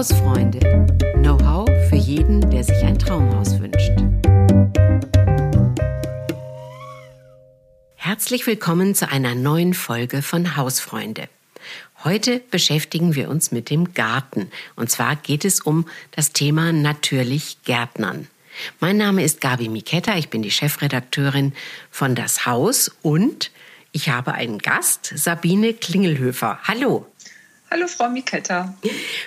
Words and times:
Hausfreunde. 0.00 0.60
Know-how 1.16 1.68
für 1.90 1.96
jeden, 1.96 2.50
der 2.50 2.64
sich 2.64 2.82
ein 2.84 2.98
Traumhaus 2.98 3.60
wünscht. 3.60 3.92
Herzlich 7.96 8.46
willkommen 8.46 8.94
zu 8.94 9.10
einer 9.10 9.34
neuen 9.34 9.74
Folge 9.74 10.22
von 10.22 10.56
Hausfreunde. 10.56 11.28
Heute 12.02 12.40
beschäftigen 12.50 13.14
wir 13.14 13.28
uns 13.28 13.52
mit 13.52 13.68
dem 13.68 13.92
Garten. 13.92 14.50
Und 14.74 14.90
zwar 14.90 15.16
geht 15.16 15.44
es 15.44 15.60
um 15.60 15.86
das 16.12 16.32
Thema 16.32 16.72
natürlich 16.72 17.62
Gärtnern. 17.64 18.26
Mein 18.80 18.96
Name 18.96 19.22
ist 19.22 19.42
Gabi 19.42 19.68
Miketta, 19.68 20.16
ich 20.16 20.30
bin 20.30 20.40
die 20.40 20.50
Chefredakteurin 20.50 21.52
von 21.90 22.14
Das 22.14 22.46
Haus 22.46 22.90
und 23.02 23.50
ich 23.92 24.08
habe 24.08 24.32
einen 24.32 24.60
Gast, 24.60 25.12
Sabine 25.14 25.74
Klingelhöfer. 25.74 26.58
Hallo. 26.62 27.09
Hallo, 27.72 27.86
Frau 27.86 28.08
Miketta. 28.08 28.74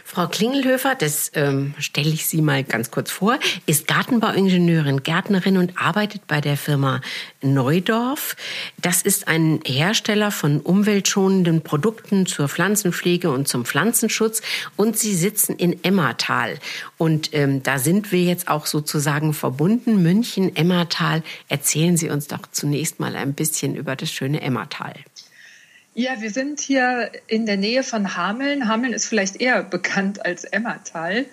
Frau 0.03 0.27
Klingelhöfer, 0.27 0.95
das 0.95 1.31
ähm, 1.33 1.73
stelle 1.79 2.09
ich 2.09 2.25
Sie 2.25 2.41
mal 2.41 2.65
ganz 2.65 2.91
kurz 2.91 3.09
vor, 3.09 3.39
ist 3.67 3.87
Gartenbauingenieurin, 3.87 5.01
Gärtnerin 5.01 5.55
und 5.55 5.79
arbeitet 5.79 6.27
bei 6.27 6.41
der 6.41 6.57
Firma 6.57 6.99
Neudorf. 7.41 8.35
Das 8.81 9.01
ist 9.01 9.29
ein 9.29 9.61
Hersteller 9.65 10.29
von 10.29 10.59
umweltschonenden 10.59 11.61
Produkten 11.61 12.25
zur 12.25 12.49
Pflanzenpflege 12.49 13.31
und 13.31 13.47
zum 13.47 13.63
Pflanzenschutz. 13.63 14.41
Und 14.75 14.97
Sie 14.97 15.15
sitzen 15.15 15.55
in 15.55 15.81
Emmertal. 15.85 16.59
Und 16.97 17.33
ähm, 17.33 17.63
da 17.63 17.79
sind 17.79 18.11
wir 18.11 18.23
jetzt 18.23 18.49
auch 18.49 18.65
sozusagen 18.65 19.33
verbunden. 19.33 20.03
München, 20.03 20.53
Emmertal. 20.53 21.23
Erzählen 21.47 21.95
Sie 21.95 22.09
uns 22.09 22.27
doch 22.27 22.41
zunächst 22.51 22.99
mal 22.99 23.15
ein 23.15 23.35
bisschen 23.35 23.77
über 23.77 23.95
das 23.95 24.11
schöne 24.11 24.41
Emmertal. 24.41 24.95
Ja, 25.95 26.21
wir 26.21 26.31
sind 26.31 26.59
hier 26.59 27.11
in 27.27 27.45
der 27.45 27.57
Nähe 27.57 27.83
von 27.83 28.17
Hameln. 28.17 28.67
Hameln 28.67 28.93
ist 28.93 29.05
vielleicht 29.05 29.39
eher 29.39 29.61
bekannt 29.61 30.25
als 30.25 30.43
Emmertal. 30.43 31.25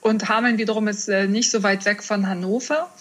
Und 0.00 0.28
Hameln 0.28 0.58
wiederum 0.58 0.88
ist 0.88 1.08
äh, 1.08 1.28
nicht 1.28 1.48
so 1.48 1.62
weit 1.62 1.84
weg 1.84 2.02
von 2.02 2.26
Hannover. 2.26 2.92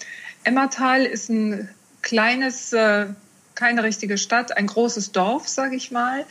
Emmertal 0.44 1.06
ist 1.06 1.30
ein 1.30 1.68
kleines, 2.04 2.74
äh, 2.74 3.08
keine 3.56 3.82
richtige 3.82 4.20
Stadt, 4.20 4.56
ein 4.56 4.68
großes 4.68 5.12
Dorf, 5.12 5.48
sage 5.48 5.76
ich 5.76 5.90
mal, 5.90 6.26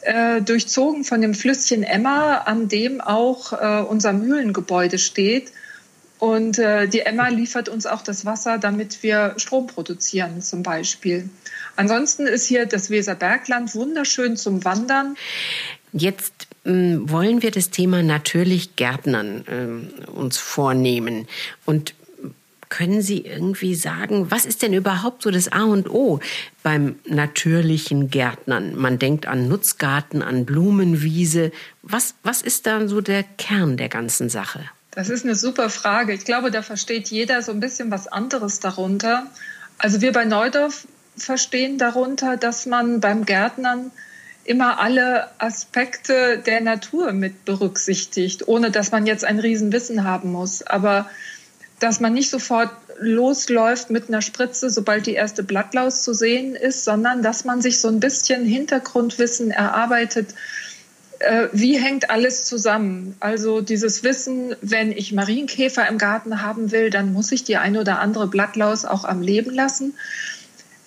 äh, 0.00 0.42
durchzogen 0.42 1.04
von 1.04 1.20
dem 1.20 1.34
Flüsschen 1.34 1.84
Emmer, 1.84 2.48
an 2.48 2.68
dem 2.68 3.00
auch 3.00 3.52
unser 3.88 4.12
Mühlengebäude 4.12 4.98
steht. 4.98 5.52
Und 6.18 6.58
die 6.58 7.00
Emmer 7.00 7.30
liefert 7.30 7.68
uns 7.68 7.86
auch 7.86 8.02
das 8.02 8.24
Wasser, 8.24 8.58
damit 8.58 9.02
wir 9.02 9.34
Strom 9.36 9.68
produzieren 9.68 10.42
zum 10.42 10.62
Beispiel. 10.62 11.28
Ansonsten 11.76 12.26
ist 12.26 12.46
hier 12.46 12.66
das 12.66 12.90
Weserbergland 12.90 13.72
wunderschön 13.76 14.36
zum 14.36 14.64
Wandern. 14.64 15.16
Jetzt 15.92 16.48
ähm, 16.64 17.08
wollen 17.08 17.40
wir 17.42 17.52
das 17.52 17.70
Thema 17.70 18.02
natürlich 18.02 18.74
Gärtnern 18.74 19.44
ähm, 19.48 19.90
uns 20.12 20.38
vornehmen. 20.38 21.28
Und 21.64 21.94
können 22.68 23.00
Sie 23.00 23.20
irgendwie 23.20 23.74
sagen, 23.74 24.30
was 24.30 24.44
ist 24.44 24.62
denn 24.62 24.74
überhaupt 24.74 25.22
so 25.22 25.30
das 25.30 25.50
A 25.52 25.62
und 25.62 25.88
O 25.88 26.20
beim 26.62 26.96
natürlichen 27.06 28.10
Gärtnern? 28.10 28.74
Man 28.74 28.98
denkt 28.98 29.26
an 29.26 29.48
Nutzgarten, 29.48 30.20
an 30.20 30.44
Blumenwiese. 30.44 31.52
Was, 31.82 32.14
was 32.22 32.42
ist 32.42 32.66
dann 32.66 32.88
so 32.88 33.00
der 33.00 33.22
Kern 33.22 33.76
der 33.76 33.88
ganzen 33.88 34.28
Sache? 34.28 34.68
Das 34.98 35.10
ist 35.10 35.24
eine 35.24 35.36
super 35.36 35.70
Frage. 35.70 36.12
Ich 36.12 36.24
glaube, 36.24 36.50
da 36.50 36.60
versteht 36.60 37.06
jeder 37.06 37.40
so 37.40 37.52
ein 37.52 37.60
bisschen 37.60 37.92
was 37.92 38.08
anderes 38.08 38.58
darunter. 38.58 39.28
Also 39.78 40.00
wir 40.00 40.10
bei 40.10 40.24
Neudorf 40.24 40.88
verstehen 41.16 41.78
darunter, 41.78 42.36
dass 42.36 42.66
man 42.66 42.98
beim 42.98 43.24
Gärtnern 43.24 43.92
immer 44.42 44.80
alle 44.80 45.28
Aspekte 45.38 46.42
der 46.44 46.62
Natur 46.62 47.12
mit 47.12 47.44
berücksichtigt, 47.44 48.48
ohne 48.48 48.72
dass 48.72 48.90
man 48.90 49.06
jetzt 49.06 49.24
ein 49.24 49.38
Riesenwissen 49.38 50.02
haben 50.02 50.32
muss. 50.32 50.62
Aber 50.62 51.08
dass 51.78 52.00
man 52.00 52.12
nicht 52.12 52.30
sofort 52.30 52.72
losläuft 52.98 53.90
mit 53.90 54.08
einer 54.08 54.20
Spritze, 54.20 54.68
sobald 54.68 55.06
die 55.06 55.14
erste 55.14 55.44
Blattlaus 55.44 56.02
zu 56.02 56.12
sehen 56.12 56.56
ist, 56.56 56.84
sondern 56.84 57.22
dass 57.22 57.44
man 57.44 57.62
sich 57.62 57.80
so 57.80 57.86
ein 57.86 58.00
bisschen 58.00 58.44
Hintergrundwissen 58.44 59.52
erarbeitet, 59.52 60.34
wie 61.52 61.78
hängt 61.78 62.10
alles 62.10 62.44
zusammen? 62.44 63.16
Also 63.20 63.60
dieses 63.60 64.04
Wissen, 64.04 64.54
wenn 64.62 64.92
ich 64.92 65.12
Marienkäfer 65.12 65.88
im 65.88 65.98
Garten 65.98 66.42
haben 66.42 66.70
will, 66.70 66.90
dann 66.90 67.12
muss 67.12 67.32
ich 67.32 67.44
die 67.44 67.56
eine 67.56 67.80
oder 67.80 67.98
andere 67.98 68.28
Blattlaus 68.28 68.84
auch 68.84 69.04
am 69.04 69.20
Leben 69.20 69.52
lassen. 69.52 69.94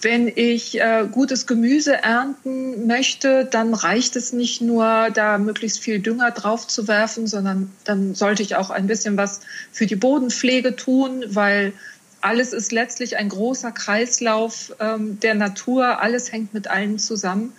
Wenn 0.02 0.28
ich 0.34 0.80
äh, 0.80 1.06
gutes 1.12 1.46
Gemüse 1.46 1.94
ernten 1.94 2.88
möchte, 2.88 3.46
dann 3.46 3.74
reicht 3.74 4.16
es 4.16 4.34
nicht 4.34 4.62
nur, 4.62 5.10
da 5.14 5.38
möglichst 5.38 5.80
viel 5.80 6.00
Dünger 6.00 6.32
drauf 6.32 6.66
zu 6.68 6.88
werfen, 6.88 7.28
sondern 7.28 7.72
dann 7.84 8.16
sollte 8.16 8.42
ich 8.42 8.56
auch 8.56 8.72
ein 8.72 8.88
bisschen 8.88 9.16
was 9.18 9.42
für 9.72 9.86
die 9.86 9.96
Bodenpflege 9.96 10.76
tun, 10.76 11.24
weil 11.28 11.74
alles 12.20 12.54
ist 12.54 12.72
letztlich 12.72 13.18
ein 13.18 13.30
großer 13.30 13.72
Kreislauf 13.72 14.74
ähm, 14.80 15.20
der 15.20 15.36
Natur. 15.36 16.02
Alles 16.02 16.32
hängt 16.32 16.54
mit 16.54 16.68
allem 16.68 16.98
zusammen. 16.98 17.54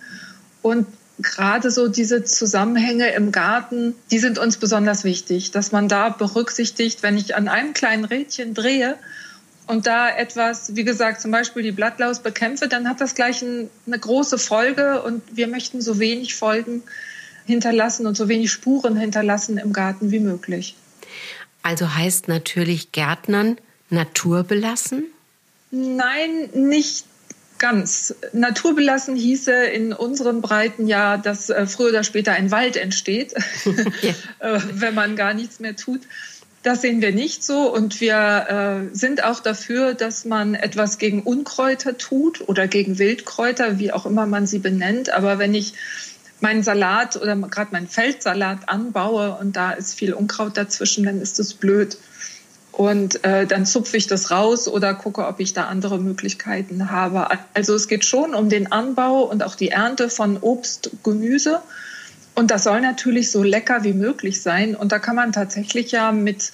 Und 0.61 0.87
gerade 1.19 1.71
so 1.71 1.87
diese 1.87 2.23
Zusammenhänge 2.23 3.11
im 3.13 3.31
Garten, 3.31 3.95
die 4.11 4.19
sind 4.19 4.39
uns 4.39 4.57
besonders 4.57 5.03
wichtig, 5.03 5.51
dass 5.51 5.71
man 5.71 5.87
da 5.87 6.09
berücksichtigt, 6.09 7.03
wenn 7.03 7.17
ich 7.17 7.35
an 7.35 7.47
einem 7.47 7.73
kleinen 7.73 8.05
Rädchen 8.05 8.53
drehe, 8.53 8.97
und 9.67 9.87
da 9.87 10.09
etwas, 10.09 10.75
wie 10.75 10.83
gesagt, 10.83 11.21
zum 11.21 11.31
Beispiel 11.31 11.63
die 11.63 11.71
Blattlaus 11.71 12.19
bekämpfe, 12.19 12.67
dann 12.67 12.87
hat 12.89 12.99
das 12.99 13.15
gleich 13.15 13.41
ein, 13.41 13.69
eine 13.87 13.97
große 13.97 14.37
Folge 14.37 15.01
und 15.01 15.21
wir 15.31 15.47
möchten 15.47 15.81
so 15.81 15.99
wenig 15.99 16.35
Folgen 16.35 16.83
hinterlassen 17.45 18.05
und 18.05 18.17
so 18.17 18.27
wenig 18.27 18.51
Spuren 18.51 18.97
hinterlassen 18.97 19.57
im 19.57 19.73
Garten 19.73 20.11
wie 20.11 20.19
möglich. 20.19 20.75
Also 21.61 21.95
heißt 21.95 22.27
natürlich 22.27 22.91
Gärtnern 22.91 23.57
naturbelassen? 23.89 25.05
Nein, 25.71 26.49
nicht 26.53 27.05
ganz. 27.63 28.13
Naturbelassen 28.33 29.15
hieße 29.15 29.53
in 29.53 29.93
unseren 29.93 30.41
Breiten 30.41 30.85
ja, 30.85 31.15
dass 31.15 31.49
äh, 31.49 31.65
früher 31.65 31.91
oder 31.91 32.03
später 32.03 32.33
ein 32.33 32.51
Wald 32.51 32.75
entsteht, 32.75 33.33
ja. 34.01 34.09
Äh, 34.39 34.59
wenn 34.73 34.93
man 34.93 35.15
gar 35.15 35.33
nichts 35.33 35.61
mehr 35.61 35.73
tut. 35.73 36.01
Das 36.61 36.81
sehen 36.81 37.01
wir 37.01 37.13
nicht 37.13 37.41
so 37.41 37.73
und 37.73 38.01
wir 38.01 38.89
äh, 38.91 38.93
sind 38.93 39.23
auch 39.23 39.39
dafür, 39.39 39.93
dass 39.93 40.25
man 40.25 40.55
etwas 40.55 40.97
gegen 40.97 41.21
Unkräuter 41.21 41.97
tut 41.97 42.49
oder 42.49 42.67
gegen 42.67 42.99
Wildkräuter, 42.99 43.79
wie 43.79 43.93
auch 43.93 44.05
immer 44.05 44.25
man 44.25 44.45
sie 44.45 44.59
benennt. 44.59 45.13
Aber 45.13 45.39
wenn 45.39 45.53
ich 45.53 45.73
meinen 46.41 46.63
Salat 46.63 47.15
oder 47.15 47.37
gerade 47.37 47.71
meinen 47.71 47.87
Feldsalat 47.87 48.67
anbaue 48.67 49.37
und 49.39 49.55
da 49.55 49.71
ist 49.71 49.93
viel 49.93 50.13
Unkraut 50.13 50.57
dazwischen, 50.57 51.05
dann 51.05 51.21
ist 51.21 51.39
es 51.39 51.53
blöd. 51.53 51.97
Und 52.73 53.23
äh, 53.23 53.45
dann 53.45 53.67
zupfe 53.67 53.97
ich 53.97 54.07
das 54.07 54.31
raus 54.31 54.67
oder 54.67 54.95
gucke, 54.95 55.27
ob 55.27 55.39
ich 55.39 55.53
da 55.53 55.65
andere 55.65 55.99
Möglichkeiten 55.99 56.89
habe. 56.89 57.27
Also 57.53 57.75
es 57.75 57.87
geht 57.87 58.03
schon 58.03 58.33
um 58.33 58.49
den 58.49 58.71
Anbau 58.71 59.21
und 59.21 59.43
auch 59.43 59.53
die 59.53 59.69
Ernte 59.69 60.09
von 60.09 60.37
Obst, 60.37 60.89
Gemüse. 61.03 61.61
Und 62.33 62.49
das 62.49 62.63
soll 62.63 62.81
natürlich 62.81 63.29
so 63.29 63.43
lecker 63.43 63.83
wie 63.83 63.93
möglich 63.93 64.41
sein. 64.41 64.75
Und 64.75 64.91
da 64.91 64.97
kann 64.97 65.15
man 65.15 65.31
tatsächlich 65.31 65.91
ja 65.91 66.11
mit 66.11 66.51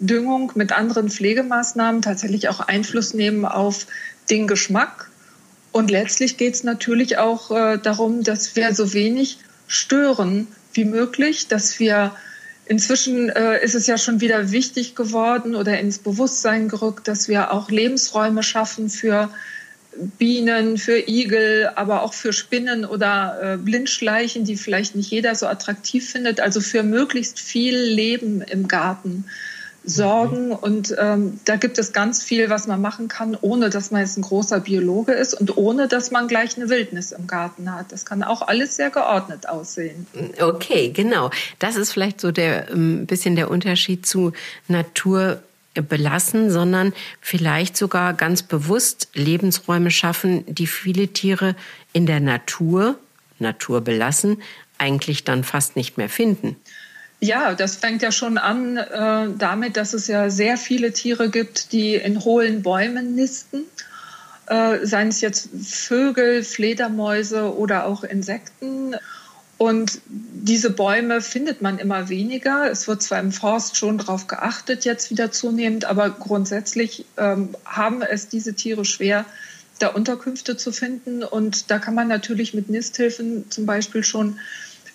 Düngung, 0.00 0.52
mit 0.54 0.72
anderen 0.72 1.10
Pflegemaßnahmen 1.10 2.00
tatsächlich 2.00 2.48
auch 2.48 2.60
Einfluss 2.60 3.12
nehmen 3.12 3.44
auf 3.44 3.86
den 4.30 4.46
Geschmack. 4.46 5.10
Und 5.70 5.90
letztlich 5.90 6.38
geht 6.38 6.54
es 6.54 6.64
natürlich 6.64 7.18
auch 7.18 7.50
äh, 7.50 7.76
darum, 7.76 8.22
dass 8.22 8.56
wir 8.56 8.74
so 8.74 8.94
wenig 8.94 9.38
stören 9.66 10.46
wie 10.72 10.86
möglich, 10.86 11.46
dass 11.48 11.78
wir 11.78 12.12
Inzwischen 12.68 13.30
äh, 13.30 13.64
ist 13.64 13.74
es 13.74 13.86
ja 13.86 13.96
schon 13.96 14.20
wieder 14.20 14.52
wichtig 14.52 14.94
geworden 14.94 15.54
oder 15.54 15.78
ins 15.78 15.98
Bewusstsein 15.98 16.68
gerückt, 16.68 17.08
dass 17.08 17.26
wir 17.26 17.50
auch 17.50 17.70
Lebensräume 17.70 18.42
schaffen 18.42 18.90
für 18.90 19.30
Bienen, 20.18 20.76
für 20.76 21.08
Igel, 21.08 21.70
aber 21.74 22.02
auch 22.02 22.12
für 22.12 22.34
Spinnen 22.34 22.84
oder 22.84 23.38
äh, 23.54 23.56
Blindschleichen, 23.56 24.44
die 24.44 24.56
vielleicht 24.56 24.94
nicht 24.94 25.10
jeder 25.10 25.34
so 25.34 25.46
attraktiv 25.46 26.10
findet. 26.10 26.40
Also 26.40 26.60
für 26.60 26.82
möglichst 26.82 27.40
viel 27.40 27.74
Leben 27.74 28.42
im 28.42 28.68
Garten 28.68 29.24
sorgen. 29.88 30.52
Und 30.52 30.94
ähm, 30.98 31.40
da 31.44 31.56
gibt 31.56 31.78
es 31.78 31.92
ganz 31.92 32.22
viel, 32.22 32.50
was 32.50 32.66
man 32.66 32.80
machen 32.80 33.08
kann, 33.08 33.36
ohne 33.40 33.70
dass 33.70 33.90
man 33.90 34.02
jetzt 34.02 34.18
ein 34.18 34.22
großer 34.22 34.60
Biologe 34.60 35.12
ist 35.12 35.34
und 35.34 35.56
ohne 35.56 35.88
dass 35.88 36.10
man 36.10 36.28
gleich 36.28 36.56
eine 36.56 36.68
Wildnis 36.68 37.12
im 37.12 37.26
Garten 37.26 37.74
hat. 37.74 37.92
Das 37.92 38.04
kann 38.04 38.22
auch 38.22 38.42
alles 38.42 38.76
sehr 38.76 38.90
geordnet 38.90 39.48
aussehen. 39.48 40.06
Okay, 40.40 40.90
genau. 40.90 41.30
Das 41.58 41.76
ist 41.76 41.92
vielleicht 41.92 42.20
so 42.20 42.30
der 42.30 42.68
ein 42.68 43.00
ähm, 43.00 43.06
bisschen 43.06 43.36
der 43.36 43.50
Unterschied 43.50 44.06
zu 44.06 44.32
Natur 44.68 45.42
belassen, 45.74 46.50
sondern 46.50 46.92
vielleicht 47.20 47.76
sogar 47.76 48.14
ganz 48.14 48.42
bewusst 48.42 49.08
Lebensräume 49.14 49.90
schaffen, 49.90 50.44
die 50.46 50.66
viele 50.66 51.08
Tiere 51.08 51.54
in 51.92 52.06
der 52.06 52.20
Natur, 52.20 52.98
Natur 53.38 53.80
belassen, 53.80 54.42
eigentlich 54.78 55.24
dann 55.24 55.44
fast 55.44 55.76
nicht 55.76 55.96
mehr 55.98 56.08
finden. 56.08 56.56
Ja, 57.20 57.54
das 57.54 57.76
fängt 57.76 58.02
ja 58.02 58.12
schon 58.12 58.38
an 58.38 58.76
äh, 58.76 59.28
damit, 59.36 59.76
dass 59.76 59.92
es 59.92 60.06
ja 60.06 60.30
sehr 60.30 60.56
viele 60.56 60.92
Tiere 60.92 61.30
gibt, 61.30 61.72
die 61.72 61.96
in 61.96 62.24
hohlen 62.24 62.62
Bäumen 62.62 63.16
nisten. 63.16 63.64
Äh, 64.46 64.86
seien 64.86 65.08
es 65.08 65.20
jetzt 65.20 65.50
Vögel, 65.62 66.44
Fledermäuse 66.44 67.56
oder 67.56 67.86
auch 67.86 68.04
Insekten. 68.04 68.94
Und 69.58 70.00
diese 70.06 70.70
Bäume 70.70 71.20
findet 71.20 71.60
man 71.60 71.80
immer 71.80 72.08
weniger. 72.08 72.70
Es 72.70 72.86
wird 72.86 73.02
zwar 73.02 73.18
im 73.18 73.32
Forst 73.32 73.76
schon 73.76 73.98
darauf 73.98 74.28
geachtet, 74.28 74.84
jetzt 74.84 75.10
wieder 75.10 75.32
zunehmend, 75.32 75.84
aber 75.84 76.10
grundsätzlich 76.10 77.04
ähm, 77.16 77.56
haben 77.64 78.02
es 78.02 78.28
diese 78.28 78.54
Tiere 78.54 78.84
schwer, 78.84 79.24
da 79.80 79.88
Unterkünfte 79.88 80.56
zu 80.56 80.70
finden. 80.70 81.24
Und 81.24 81.72
da 81.72 81.80
kann 81.80 81.96
man 81.96 82.06
natürlich 82.06 82.54
mit 82.54 82.70
Nisthilfen 82.70 83.50
zum 83.50 83.66
Beispiel 83.66 84.04
schon 84.04 84.38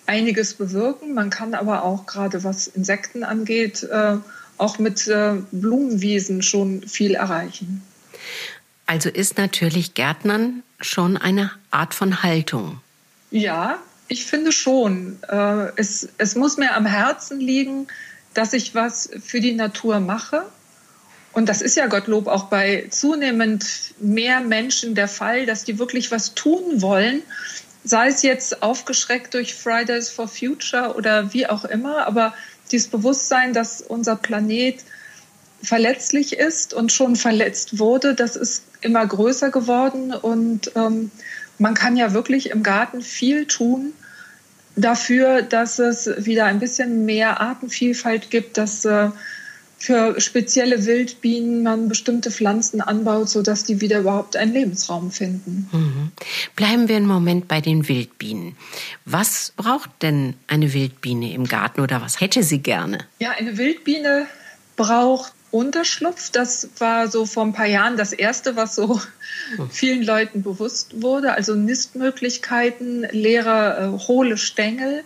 einiges 0.06 0.54
bewirken. 0.54 1.14
Man 1.14 1.30
kann 1.30 1.54
aber 1.54 1.84
auch 1.84 2.06
gerade 2.06 2.44
was 2.44 2.66
Insekten 2.66 3.24
angeht, 3.24 3.82
äh, 3.84 4.16
auch 4.58 4.78
mit 4.78 5.06
äh, 5.08 5.34
Blumenwiesen 5.50 6.42
schon 6.42 6.86
viel 6.86 7.14
erreichen. 7.14 7.82
Also 8.86 9.08
ist 9.08 9.38
natürlich 9.38 9.94
Gärtnern 9.94 10.62
schon 10.80 11.16
eine 11.16 11.50
Art 11.70 11.94
von 11.94 12.22
Haltung. 12.22 12.80
Ja, 13.30 13.78
ich 14.08 14.26
finde 14.26 14.52
schon. 14.52 15.18
Äh, 15.28 15.68
es, 15.76 16.08
es 16.18 16.34
muss 16.36 16.56
mir 16.56 16.74
am 16.74 16.86
Herzen 16.86 17.40
liegen, 17.40 17.88
dass 18.34 18.52
ich 18.52 18.74
was 18.74 19.10
für 19.24 19.40
die 19.40 19.54
Natur 19.54 20.00
mache. 20.00 20.44
Und 21.32 21.48
das 21.48 21.62
ist 21.62 21.76
ja 21.76 21.88
Gottlob 21.88 22.28
auch 22.28 22.44
bei 22.44 22.86
zunehmend 22.90 23.94
mehr 23.98 24.40
Menschen 24.40 24.94
der 24.94 25.08
Fall, 25.08 25.46
dass 25.46 25.64
die 25.64 25.78
wirklich 25.78 26.10
was 26.10 26.34
tun 26.34 26.80
wollen. 26.80 27.22
Sei 27.84 28.08
es 28.08 28.22
jetzt 28.22 28.62
aufgeschreckt 28.62 29.34
durch 29.34 29.54
Fridays 29.54 30.08
for 30.08 30.26
Future 30.26 30.94
oder 30.96 31.32
wie 31.32 31.46
auch 31.46 31.64
immer. 31.64 32.06
Aber 32.06 32.34
dieses 32.72 32.88
Bewusstsein, 32.88 33.52
dass 33.52 33.82
unser 33.82 34.16
Planet 34.16 34.82
verletzlich 35.62 36.36
ist 36.36 36.74
und 36.74 36.92
schon 36.92 37.16
verletzt 37.16 37.78
wurde, 37.78 38.14
das 38.14 38.36
ist 38.36 38.64
immer 38.80 39.06
größer 39.06 39.50
geworden. 39.50 40.12
Und 40.14 40.72
ähm, 40.76 41.10
man 41.58 41.74
kann 41.74 41.96
ja 41.96 42.12
wirklich 42.12 42.50
im 42.50 42.62
Garten 42.62 43.02
viel 43.02 43.46
tun 43.46 43.92
dafür, 44.76 45.42
dass 45.42 45.78
es 45.78 46.10
wieder 46.24 46.46
ein 46.46 46.58
bisschen 46.58 47.04
mehr 47.04 47.40
Artenvielfalt 47.40 48.30
gibt, 48.30 48.56
dass 48.58 48.84
äh, 48.84 49.10
für 49.84 50.18
spezielle 50.18 50.86
Wildbienen 50.86 51.62
man 51.62 51.90
bestimmte 51.90 52.30
Pflanzen 52.30 52.80
anbaut, 52.80 53.28
sodass 53.28 53.64
die 53.64 53.82
wieder 53.82 53.98
überhaupt 54.00 54.34
einen 54.34 54.54
Lebensraum 54.54 55.10
finden. 55.10 55.68
Mhm. 55.72 56.12
Bleiben 56.56 56.88
wir 56.88 56.96
einen 56.96 57.06
Moment 57.06 57.48
bei 57.48 57.60
den 57.60 57.86
Wildbienen. 57.86 58.56
Was 59.04 59.52
braucht 59.56 59.90
denn 60.00 60.36
eine 60.46 60.72
Wildbiene 60.72 61.34
im 61.34 61.44
Garten 61.44 61.82
oder 61.82 62.00
was 62.00 62.18
hätte 62.22 62.42
sie 62.42 62.60
gerne? 62.60 63.00
Ja, 63.18 63.32
eine 63.32 63.58
Wildbiene 63.58 64.26
braucht 64.76 65.34
Unterschlupf. 65.50 66.30
Das 66.30 66.70
war 66.78 67.08
so 67.08 67.26
vor 67.26 67.44
ein 67.44 67.52
paar 67.52 67.66
Jahren 67.66 67.98
das 67.98 68.14
Erste, 68.14 68.56
was 68.56 68.76
so 68.76 69.02
hm. 69.56 69.68
vielen 69.70 70.02
Leuten 70.02 70.42
bewusst 70.42 71.02
wurde. 71.02 71.34
Also 71.34 71.54
Nistmöglichkeiten, 71.54 73.06
leere, 73.10 73.92
äh, 73.94 74.06
hohle 74.08 74.38
Stängel 74.38 75.04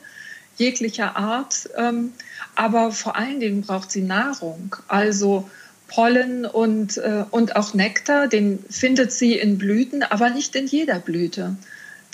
jeglicher 0.57 1.17
Art. 1.17 1.69
Ähm, 1.77 2.13
aber 2.59 2.91
vor 2.91 3.15
allen 3.15 3.39
Dingen 3.39 3.63
braucht 3.63 3.93
sie 3.93 4.03
Nahrung. 4.03 4.75
Also 4.89 5.49
Pollen 5.87 6.45
und, 6.45 6.99
äh, 6.99 7.25
und 7.31 7.55
auch 7.55 7.73
Nektar, 7.73 8.27
den 8.27 8.59
findet 8.69 9.13
sie 9.13 9.35
in 9.35 9.59
Blüten, 9.59 10.03
aber 10.03 10.31
nicht 10.31 10.57
in 10.57 10.67
jeder 10.67 10.99
Blüte. 10.99 11.55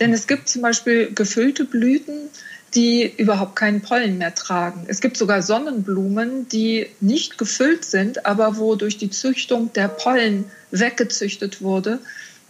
Denn 0.00 0.12
es 0.12 0.26
gibt 0.26 0.50
zum 0.50 0.60
Beispiel 0.60 1.10
gefüllte 1.14 1.64
Blüten, 1.64 2.28
die 2.74 3.10
überhaupt 3.16 3.56
keinen 3.56 3.80
Pollen 3.80 4.18
mehr 4.18 4.34
tragen. 4.34 4.84
Es 4.86 5.00
gibt 5.00 5.16
sogar 5.16 5.40
Sonnenblumen, 5.40 6.46
die 6.50 6.88
nicht 7.00 7.38
gefüllt 7.38 7.86
sind, 7.86 8.26
aber 8.26 8.58
wo 8.58 8.74
durch 8.74 8.98
die 8.98 9.10
Züchtung 9.10 9.72
der 9.72 9.88
Pollen 9.88 10.44
weggezüchtet 10.70 11.62
wurde, 11.62 12.00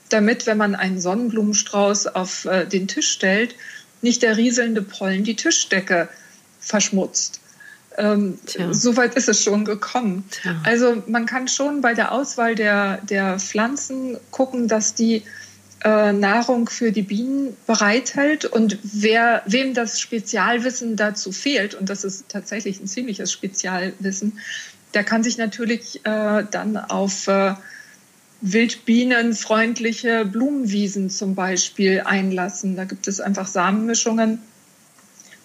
damit, 0.09 0.47
wenn 0.47 0.59
man 0.59 0.75
einen 0.75 1.01
Sonnenblumenstrauß 1.01 2.09
auf 2.09 2.45
äh, 2.47 2.67
den 2.67 2.89
Tisch 2.89 3.13
stellt, 3.13 3.55
nicht 4.03 4.23
der 4.25 4.37
rieselnde 4.37 4.83
Pollen 4.83 5.23
die 5.23 5.37
Tischdecke 5.37 6.09
verschmutzt. 6.59 7.41
Ähm, 7.97 8.39
so 8.71 8.97
weit 8.97 9.15
ist 9.15 9.29
es 9.29 9.43
schon 9.43 9.65
gekommen. 9.65 10.25
Tja. 10.31 10.57
Also 10.65 11.03
man 11.07 11.27
kann 11.27 11.49
schon 11.49 11.81
bei 11.81 11.95
der 11.95 12.13
Auswahl 12.13 12.55
der, 12.55 12.99
der 12.99 13.39
Pflanzen 13.39 14.17
gucken, 14.31 14.69
dass 14.69 14.95
die 14.95 15.23
äh, 15.85 16.13
Nahrung 16.13 16.69
für 16.69 16.93
die 16.93 17.03
Bienen 17.03 17.57
bereithält. 17.67 18.47
Und 18.47 18.79
wer, 18.83 19.43
wem 19.47 19.75
das 19.75 20.01
Spezialwissen 20.01 20.97
dazu 20.97 21.31
fehlt, 21.31 21.75
und 21.75 21.89
das 21.89 22.05
ist 22.05 22.29
tatsächlich 22.29 22.81
ein 22.81 22.87
ziemliches 22.87 23.31
Spezialwissen, 23.31 24.39
der 24.95 25.05
kann 25.05 25.23
sich 25.23 25.39
natürlich 25.39 26.01
äh, 26.05 26.45
dann 26.51 26.77
auf 26.77 27.29
äh, 27.29 27.55
wildbienenfreundliche 28.41 30.25
Blumenwiesen 30.25 31.11
zum 31.11 31.35
Beispiel 31.35 32.03
einlassen. 32.05 32.77
Da 32.77 32.85
gibt 32.85 33.09
es 33.09 33.21
einfach 33.21 33.47
Samenmischungen, 33.47 34.41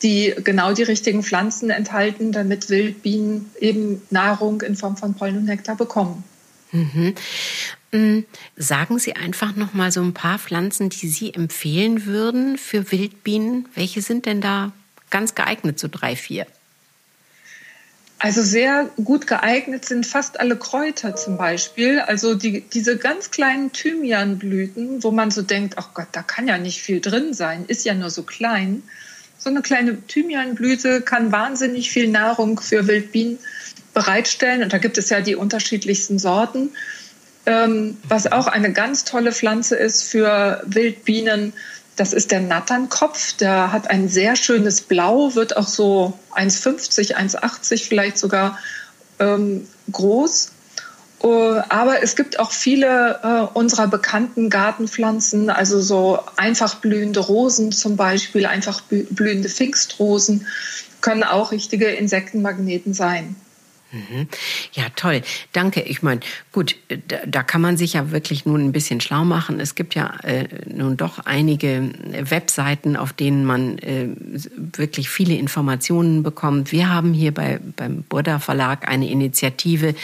die 0.02 0.34
genau 0.44 0.74
die 0.74 0.84
richtigen 0.84 1.24
Pflanzen 1.24 1.70
enthalten, 1.70 2.32
damit 2.32 2.70
Wildbienen 2.70 3.50
eben 3.60 4.02
Nahrung 4.10 4.62
in 4.62 4.76
Form 4.76 4.98
von 4.98 5.14
Pollen 5.14 5.38
und 5.38 5.46
Nektar 5.46 5.76
bekommen. 5.76 6.24
Mhm. 6.72 7.16
Mm, 7.92 8.20
sagen 8.56 9.00
Sie 9.00 9.16
einfach 9.16 9.56
noch 9.56 9.74
mal 9.74 9.92
so 9.92 10.02
ein 10.02 10.14
paar 10.14 10.38
Pflanzen, 10.38 10.90
die 10.90 11.08
Sie 11.08 11.34
empfehlen 11.34 12.06
würden 12.06 12.58
für 12.58 12.92
Wildbienen. 12.92 13.68
Welche 13.74 14.02
sind 14.02 14.26
denn 14.26 14.42
da 14.42 14.72
ganz 15.10 15.34
geeignet, 15.36 15.80
so 15.80 15.88
drei, 15.90 16.16
vier? 16.16 16.46
Also 18.22 18.44
sehr 18.44 18.90
gut 19.04 19.28
geeignet 19.28 19.86
sind 19.86 20.06
fast 20.06 20.42
alle 20.42 20.58
Kräuter 20.58 21.16
zum 21.16 21.38
Beispiel. 21.38 22.02
Also 22.02 22.36
die, 22.36 22.62
diese 22.62 22.98
ganz 22.98 23.32
kleinen 23.32 23.72
Thymianblüten, 23.72 25.04
wo 25.04 25.12
man 25.12 25.32
so 25.32 25.42
denkt, 25.42 25.76
ach 25.78 25.94
Gott, 25.94 26.08
da 26.12 26.22
kann 26.22 26.48
ja 26.48 26.58
nicht 26.58 26.82
viel 26.82 27.00
drin 27.00 27.34
sein, 27.34 27.64
ist 27.66 27.86
ja 27.86 27.94
nur 27.94 28.10
so 28.10 28.24
klein. 28.24 28.84
So 29.40 29.50
eine 29.50 29.62
kleine 29.62 30.06
Thymianblüte 30.06 31.02
kann 31.02 31.32
wahnsinnig 31.32 31.90
viel 31.90 32.10
Nahrung 32.10 32.60
für 32.60 32.88
Wildbienen 32.88 33.40
bereitstellen. 33.94 34.64
Und 34.64 34.74
da 34.74 34.78
gibt 34.78 34.98
es 34.98 35.10
ja 35.10 35.22
die 35.22 35.36
unterschiedlichsten 35.36 36.20
Sorten. 36.20 36.72
Ähm, 37.46 37.98
was 38.08 38.32
auch 38.32 38.48
eine 38.48 38.74
ganz 38.74 39.06
tolle 39.06 39.32
Pflanze 39.32 39.76
ist 39.78 40.04
für 40.04 40.62
Wildbienen, 40.66 41.54
das 41.96 42.14
ist 42.14 42.32
der 42.32 42.42
Natternkopf. 42.42 43.34
Der 43.38 43.72
hat 43.72 43.90
ein 43.90 44.08
sehr 44.08 44.36
schönes 44.36 44.82
Blau, 44.82 45.36
wird 45.36 45.58
auch 45.58 45.68
so 45.68 46.18
1,50, 46.36 47.16
1,80 47.16 47.88
vielleicht 47.88 48.18
sogar 48.18 48.60
ähm, 49.20 49.68
groß. 49.92 50.52
Uh, 51.22 51.60
aber 51.68 52.02
es 52.02 52.16
gibt 52.16 52.40
auch 52.40 52.52
viele 52.52 53.20
äh, 53.24 53.58
unserer 53.58 53.88
bekannten 53.88 54.50
Gartenpflanzen, 54.50 55.50
also 55.50 55.82
so 55.82 56.20
einfach 56.38 56.76
blühende 56.76 57.20
Rosen 57.20 57.74
zum 57.74 57.98
Beispiel, 57.98 58.46
einfach 58.46 58.82
blühende 58.82 59.50
Pfingstrosen, 59.50 60.48
können 61.02 61.24
auch 61.24 61.52
richtige 61.52 61.88
Insektenmagneten 61.88 62.94
sein. 62.94 63.36
Mhm. 63.92 64.28
Ja, 64.74 64.86
toll. 64.96 65.24
Danke. 65.52 65.82
Ich 65.82 66.04
meine, 66.04 66.20
gut, 66.52 66.76
da, 67.08 67.18
da, 67.26 67.42
kann 67.42 67.62
man 67.62 67.76
sich 67.76 67.94
ja 67.94 68.12
wirklich 68.12 68.46
nun 68.46 68.66
ein 68.66 68.72
bisschen 68.72 69.02
schlau 69.02 69.26
machen. 69.26 69.60
Es 69.60 69.74
gibt 69.74 69.96
ja 69.96 70.16
äh, 70.24 70.48
nun 70.68 70.96
doch 70.96 71.20
einige 71.26 71.90
Webseiten, 72.22 72.96
auf 72.96 73.14
denen 73.14 73.46
man 73.46 73.80
äh, 73.80 74.10
wirklich 74.56 75.10
viele 75.10 75.36
Informationen 75.36 76.22
bekommt. 76.22 76.72
Wir 76.72 76.90
haben 76.90 77.14
hier 77.14 77.34
bei, 77.34 77.60
beim 77.78 78.04
Burda 78.04 78.38
Verlag 78.38 78.88
eine 78.88 79.10
Initiative, 79.10 79.96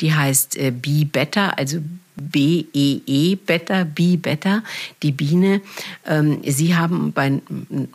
die 0.00 0.14
heißt 0.14 0.56
äh, 0.56 0.72
Be 0.72 1.04
Better, 1.04 1.58
also 1.58 1.78
B-E-E, 2.20 3.36
Better, 3.36 3.84
Be 3.84 4.16
Better, 4.16 4.62
die 5.02 5.12
Biene. 5.12 5.60
Ähm, 6.06 6.40
Sie 6.44 6.76
haben 6.76 7.12
bei, 7.12 7.40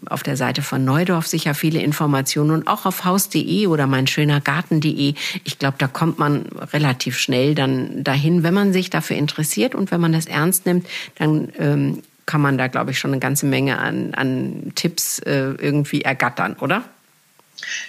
auf 0.10 0.24
der 0.24 0.38
Seite 0.38 0.62
von 0.62 0.84
Neudorf 0.84 1.28
sicher 1.28 1.54
viele 1.54 1.82
Informationen 1.82 2.52
und 2.52 2.68
auch 2.68 2.86
auf 2.86 3.06
haus.de 3.06 3.68
oder 3.68 3.88
mein 3.88 4.08
schöner 4.08 4.42
Garten.de. 4.42 5.14
Ich 5.44 5.60
glaube, 5.60 5.76
da 5.78 5.88
kommt 5.88 6.20
man 6.20 6.46
relativ 6.74 7.18
schnell 7.18 7.56
dann 7.56 8.04
dahin, 8.04 8.44
wenn 8.44 8.54
man 8.54 8.74
sich 8.74 8.90
dafür 8.90 9.18
interessiert 9.18 9.76
und 9.76 9.92
wenn 9.92 10.02
man 10.02 10.14
das 10.14 10.26
ernst 10.26 10.66
nimmt, 10.66 10.88
dann 11.16 11.50
ähm, 11.58 12.04
kann 12.26 12.42
man 12.42 12.58
da, 12.58 12.68
glaube 12.68 12.92
ich, 12.92 13.00
schon 13.00 13.12
eine 13.12 13.20
ganze 13.20 13.46
Menge 13.46 13.80
an, 13.80 14.14
an 14.14 14.72
Tipps 14.76 15.20
äh, 15.20 15.52
irgendwie 15.58 16.02
ergattern, 16.02 16.56
oder? 16.60 16.84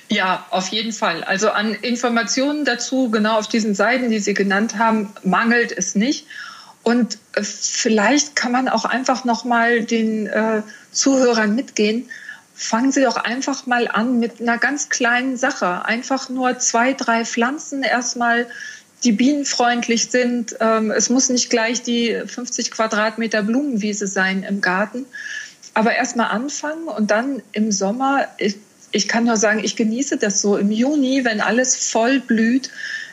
Ja, 0.08 0.46
auf 0.50 0.68
jeden 0.68 0.92
Fall. 0.92 1.24
Also 1.24 1.50
an 1.50 1.74
Informationen 1.74 2.64
dazu, 2.64 3.10
genau 3.10 3.38
auf 3.38 3.48
diesen 3.48 3.74
Seiten, 3.74 4.10
die 4.10 4.18
Sie 4.20 4.34
genannt 4.34 4.78
haben, 4.78 5.12
mangelt 5.22 5.72
es 5.72 5.94
nicht. 5.94 6.26
Und 6.82 7.18
äh, 7.32 7.42
vielleicht 7.42 8.36
kann 8.36 8.52
man 8.52 8.68
auch 8.68 8.84
einfach 8.84 9.24
noch 9.24 9.44
mal 9.44 9.82
den 9.82 10.26
äh, 10.26 10.62
Zuhörern 10.92 11.54
mitgehen. 11.54 12.08
Fangen 12.54 12.92
Sie 12.92 13.02
doch 13.02 13.16
einfach 13.16 13.66
mal 13.66 13.88
an 13.88 14.20
mit 14.20 14.40
einer 14.40 14.58
ganz 14.58 14.90
kleinen 14.90 15.36
Sache. 15.36 15.84
Einfach 15.84 16.28
nur 16.28 16.58
zwei, 16.58 16.92
drei 16.92 17.24
Pflanzen 17.24 17.82
erstmal, 17.82 18.46
die 19.02 19.12
bienenfreundlich 19.12 20.10
sind. 20.10 20.56
Ähm, 20.60 20.90
es 20.90 21.10
muss 21.10 21.30
nicht 21.30 21.50
gleich 21.50 21.82
die 21.82 22.22
50 22.26 22.70
Quadratmeter 22.70 23.42
Blumenwiese 23.42 24.06
sein 24.06 24.44
im 24.44 24.60
Garten. 24.60 25.06
Aber 25.72 25.96
erstmal 25.96 26.28
anfangen 26.28 26.84
und 26.86 27.10
dann 27.10 27.42
im 27.52 27.72
Sommer 27.72 28.28
ich 28.94 29.08
kann 29.08 29.24
nur 29.24 29.36
sagen, 29.36 29.60
ich 29.64 29.74
genieße 29.74 30.18
das 30.18 30.40
so. 30.40 30.56
Im 30.56 30.70
Juni, 30.70 31.24
wenn 31.24 31.40
alles 31.40 31.74
voll 31.74 32.20
blüht, 32.20 32.70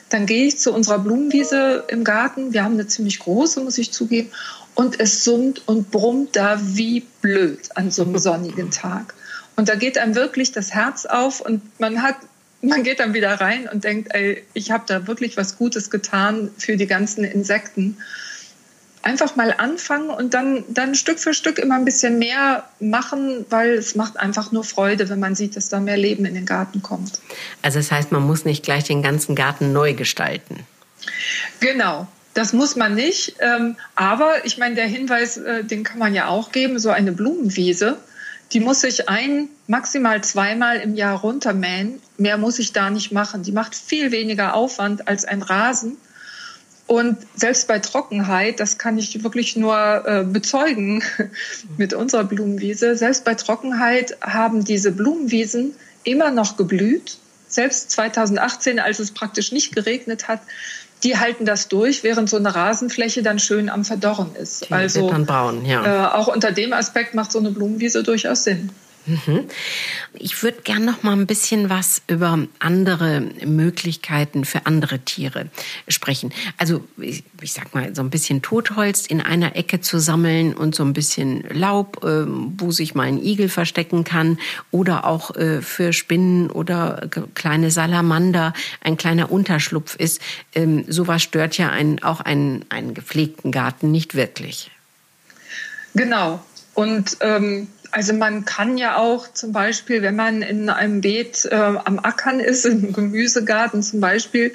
dann 0.10 0.28
gehe 0.28 0.46
ich 0.46 0.60
zu 0.60 0.72
unserer 0.74 1.00
Blumenwiese 1.00 1.86
im 1.88 2.04
Garten. 2.04 2.54
Wir 2.54 2.64
haben 2.64 2.76
eine 2.76 2.86
ziemlich 2.86 3.18
große, 3.18 3.62
muss 3.62 3.80
ich 3.80 3.92
zugeben. 3.92 4.30
Und 4.76 5.00
es 5.00 5.24
summt 5.24 5.68
und 5.68 5.90
brummt 5.90 6.36
da 6.36 6.60
wie 6.62 7.02
blöd 7.22 7.70
an 7.74 7.90
so 7.90 8.04
einem 8.04 8.18
sonnigen 8.20 8.70
Tag. 8.70 9.16
Und 9.56 9.70
da 9.70 9.76
geht 9.76 9.98
einem 9.98 10.14
wirklich 10.14 10.52
das 10.52 10.72
Herz 10.72 11.08
auf 11.08 11.42
und 11.42 11.62
man 11.80 12.04
hat 12.04 12.18
man 12.64 12.84
geht 12.84 13.00
dann 13.00 13.16
wieder 13.16 13.34
rein 13.34 13.68
und 13.68 13.84
denkt, 13.84 14.14
ey, 14.14 14.44
ich 14.54 14.70
habe 14.70 14.84
da 14.86 15.08
wirklich 15.08 15.36
was 15.36 15.58
Gutes 15.58 15.90
getan 15.90 16.52
für 16.60 16.78
die 16.78 16.86
ganzen 16.86 17.24
Insekten 17.24 17.98
einfach 19.04 19.36
mal 19.36 19.54
anfangen 19.58 20.10
und 20.10 20.34
dann, 20.34 20.64
dann 20.70 20.96
Stück 20.96 21.20
für 21.20 21.34
Stück 21.34 21.58
immer 21.58 21.76
ein 21.76 21.86
bisschen 21.86 22.20
mehr 22.20 22.66
machen, 22.80 23.46
weil 23.50 23.72
es 23.72 23.96
macht 23.96 24.18
einfach 24.18 24.52
nur 24.52 24.64
Freude, 24.64 25.10
wenn 25.10 25.20
man 25.20 25.36
sieht, 25.36 25.56
dass 25.56 25.70
da 25.70 25.80
mehr 25.80 25.98
Leben 25.98 26.26
in 26.26 26.36
den 26.36 26.46
Garten 26.46 26.82
kommt. 26.82 27.20
Also 27.62 27.80
das 27.80 27.92
heißt, 27.92 28.12
man 28.12 28.24
muss 28.24 28.46
nicht 28.46 28.64
gleich 28.64 28.84
den 28.84 29.02
ganzen 29.02 29.36
Garten 29.36 29.74
neu 29.74 29.94
gestalten. 29.94 30.66
Genau. 31.60 32.08
Das 32.34 32.54
muss 32.54 32.76
man 32.76 32.96
nicht. 32.96 33.36
Ähm, 33.40 33.76
aber 33.96 34.46
ich 34.46 34.58
meine, 34.58 34.76
der 34.76 34.86
Hinweis, 34.86 35.38
äh, 35.38 35.64
den 35.66 35.84
kann 35.84 36.00
man 36.00 36.14
ja 36.14 36.28
auch 36.28 36.52
geben, 36.52 36.80
so 36.80 36.90
eine 36.90 37.12
Blumenwiese, 37.12 37.98
die 38.54 38.60
muss 38.60 38.84
ich 38.84 39.08
ein, 39.08 39.50
maximal 39.68 40.22
zweimal 40.24 40.78
im 40.78 40.96
Jahr 40.96 41.20
runtermähen. 41.20 42.02
Mehr 42.18 42.38
muss 42.38 42.60
ich 42.60 42.74
da 42.74 42.90
nicht 42.90 43.12
machen. 43.12 43.44
Die 43.44 43.52
macht 43.52 43.76
viel 43.76 44.12
weniger 44.12 44.54
Aufwand 44.54 45.08
als 45.08 45.26
ein 45.26 45.42
Rasen. 45.42 45.98
Und 46.92 47.16
selbst 47.36 47.70
bei 47.70 47.80
Trockenheit, 47.80 48.60
das 48.60 48.78
kann 48.78 48.98
ich 48.98 49.24
wirklich 49.24 49.56
nur 49.56 50.04
äh, 50.06 50.26
bezeugen 50.26 51.02
mit 51.78 51.94
unserer 51.94 52.26
Blumenwiese, 52.26 52.98
selbst 52.98 53.24
bei 53.24 53.34
Trockenheit 53.34 54.18
haben 54.20 54.66
diese 54.66 54.92
Blumenwiesen 54.92 55.74
immer 56.04 56.32
noch 56.32 56.58
geblüht. 56.58 57.18
Selbst 57.48 57.92
2018, 57.92 58.78
als 58.78 59.00
es 59.00 59.12
praktisch 59.12 59.54
nicht 59.54 59.74
geregnet 59.74 60.28
hat, 60.28 60.42
die 61.04 61.18
halten 61.18 61.46
das 61.46 61.70
durch, 61.70 62.04
während 62.04 62.30
so 62.30 62.36
eine 62.36 62.54
Rasenfläche 62.54 63.24
dann 63.24 63.40
schön 63.40 63.70
am 63.70 63.86
Verdorren 63.86 64.36
ist. 64.36 64.68
Die 64.68 64.74
also 64.74 65.10
dann 65.10 65.26
braun, 65.26 65.64
ja. 65.64 65.86
Äh, 65.86 66.14
auch 66.14 66.28
unter 66.28 66.52
dem 66.52 66.74
Aspekt 66.74 67.16
macht 67.16 67.32
so 67.32 67.40
eine 67.40 67.52
Blumenwiese 67.52 68.04
durchaus 68.04 68.44
Sinn. 68.44 68.70
Mhm. 69.06 69.48
Ich 70.14 70.44
würde 70.44 70.62
gern 70.62 70.86
noch 70.86 71.02
mal 71.02 71.14
ein 71.14 71.26
bisschen 71.26 71.70
was 71.70 72.02
über 72.08 72.38
andere 72.60 73.22
Möglichkeiten 73.46 74.46
für 74.46 74.66
andere 74.66 75.00
Tiere 75.00 75.48
sprechen. 75.88 76.32
Also 76.58 76.84
ich, 76.98 77.24
ich 77.42 77.54
sag 77.54 77.74
mal 77.74 77.96
so 77.96 78.04
ein 78.04 78.12
bisschen 78.12 78.42
Totholz 78.42 79.08
in 79.08 79.20
einer 79.20 79.56
Ecke 79.56 79.82
zu 79.82 80.00
sammeln 80.00 80.54
und 80.54 80.76
so 80.76 80.84
ein 80.84 80.94
bisschen 80.94 81.44
Laub, 81.50 82.04
äh, 82.04 82.26
wo 82.28 82.72
sich 82.72 82.94
mal 82.94 83.08
ein 83.08 83.22
Igel 83.22 83.50
verstecken 83.50 84.04
kann 84.04 84.38
oder 84.70 85.06
auch 85.06 85.36
äh, 85.36 85.62
für 85.62 85.94
Spinnen 85.94 86.52
oder 86.52 87.10
kleine 87.34 87.72
Salamander 87.72 88.54
ein 88.82 88.98
kleiner 88.98 89.32
Unterschlupf 89.32 89.96
ist. 89.96 90.22
Ähm, 90.54 90.86
sowas 90.88 91.24
stört 91.24 91.58
ja 91.58 91.70
einen, 91.70 92.04
auch 92.04 92.20
einen, 92.20 92.66
einen 92.70 92.94
gepflegten 92.94 93.52
Garten 93.52 93.92
nicht 93.92 94.14
wirklich. 94.14 94.70
Genau. 95.96 96.44
Und 96.76 97.18
ähm 97.22 97.68
also 97.92 98.14
man 98.14 98.46
kann 98.46 98.78
ja 98.78 98.98
auch 98.98 99.28
zum 99.34 99.52
Beispiel, 99.52 100.02
wenn 100.02 100.16
man 100.16 100.42
in 100.42 100.70
einem 100.70 101.02
Beet 101.02 101.46
äh, 101.52 101.56
am 101.56 102.00
Ackern 102.00 102.40
ist, 102.40 102.66
im 102.66 102.94
Gemüsegarten 102.94 103.84
zum 103.84 104.00
Beispiel, 104.00 104.54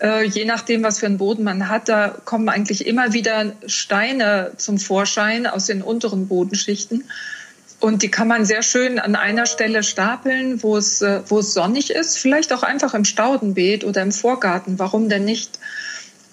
äh, 0.00 0.24
je 0.24 0.44
nachdem, 0.44 0.82
was 0.82 0.98
für 0.98 1.06
einen 1.06 1.18
Boden 1.18 1.44
man 1.44 1.68
hat, 1.68 1.88
da 1.88 2.08
kommen 2.08 2.48
eigentlich 2.48 2.86
immer 2.86 3.12
wieder 3.12 3.52
Steine 3.66 4.52
zum 4.56 4.78
Vorschein 4.78 5.46
aus 5.46 5.66
den 5.66 5.82
unteren 5.82 6.28
Bodenschichten. 6.28 7.04
Und 7.78 8.02
die 8.02 8.10
kann 8.10 8.28
man 8.28 8.44
sehr 8.44 8.62
schön 8.62 8.98
an 8.98 9.16
einer 9.16 9.44
Stelle 9.44 9.82
stapeln, 9.82 10.62
wo 10.62 10.76
es, 10.76 11.02
äh, 11.02 11.20
wo 11.26 11.40
es 11.40 11.52
sonnig 11.52 11.90
ist, 11.90 12.16
vielleicht 12.18 12.52
auch 12.52 12.62
einfach 12.62 12.94
im 12.94 13.04
Staudenbeet 13.04 13.84
oder 13.84 14.02
im 14.02 14.12
Vorgarten. 14.12 14.78
Warum 14.78 15.08
denn 15.08 15.24
nicht? 15.24 15.58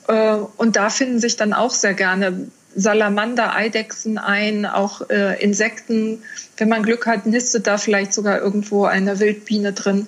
Äh, 0.07 0.37
und 0.57 0.75
da 0.75 0.89
finden 0.89 1.19
sich 1.19 1.35
dann 1.35 1.53
auch 1.53 1.71
sehr 1.71 1.93
gerne 1.93 2.49
Salamander, 2.75 3.55
Eidechsen 3.55 4.17
ein, 4.17 4.65
auch 4.65 5.09
äh, 5.09 5.41
Insekten. 5.41 6.23
Wenn 6.57 6.69
man 6.69 6.83
Glück 6.83 7.05
hat, 7.07 7.25
nistet 7.25 7.67
da 7.67 7.77
vielleicht 7.77 8.13
sogar 8.13 8.39
irgendwo 8.39 8.85
eine 8.85 9.19
Wildbiene 9.19 9.73
drin. 9.73 10.07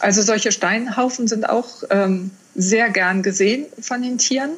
Also 0.00 0.22
solche 0.22 0.52
Steinhaufen 0.52 1.28
sind 1.28 1.48
auch 1.48 1.84
ähm, 1.90 2.30
sehr 2.54 2.90
gern 2.90 3.22
gesehen 3.22 3.66
von 3.80 4.02
den 4.02 4.18
Tieren. 4.18 4.50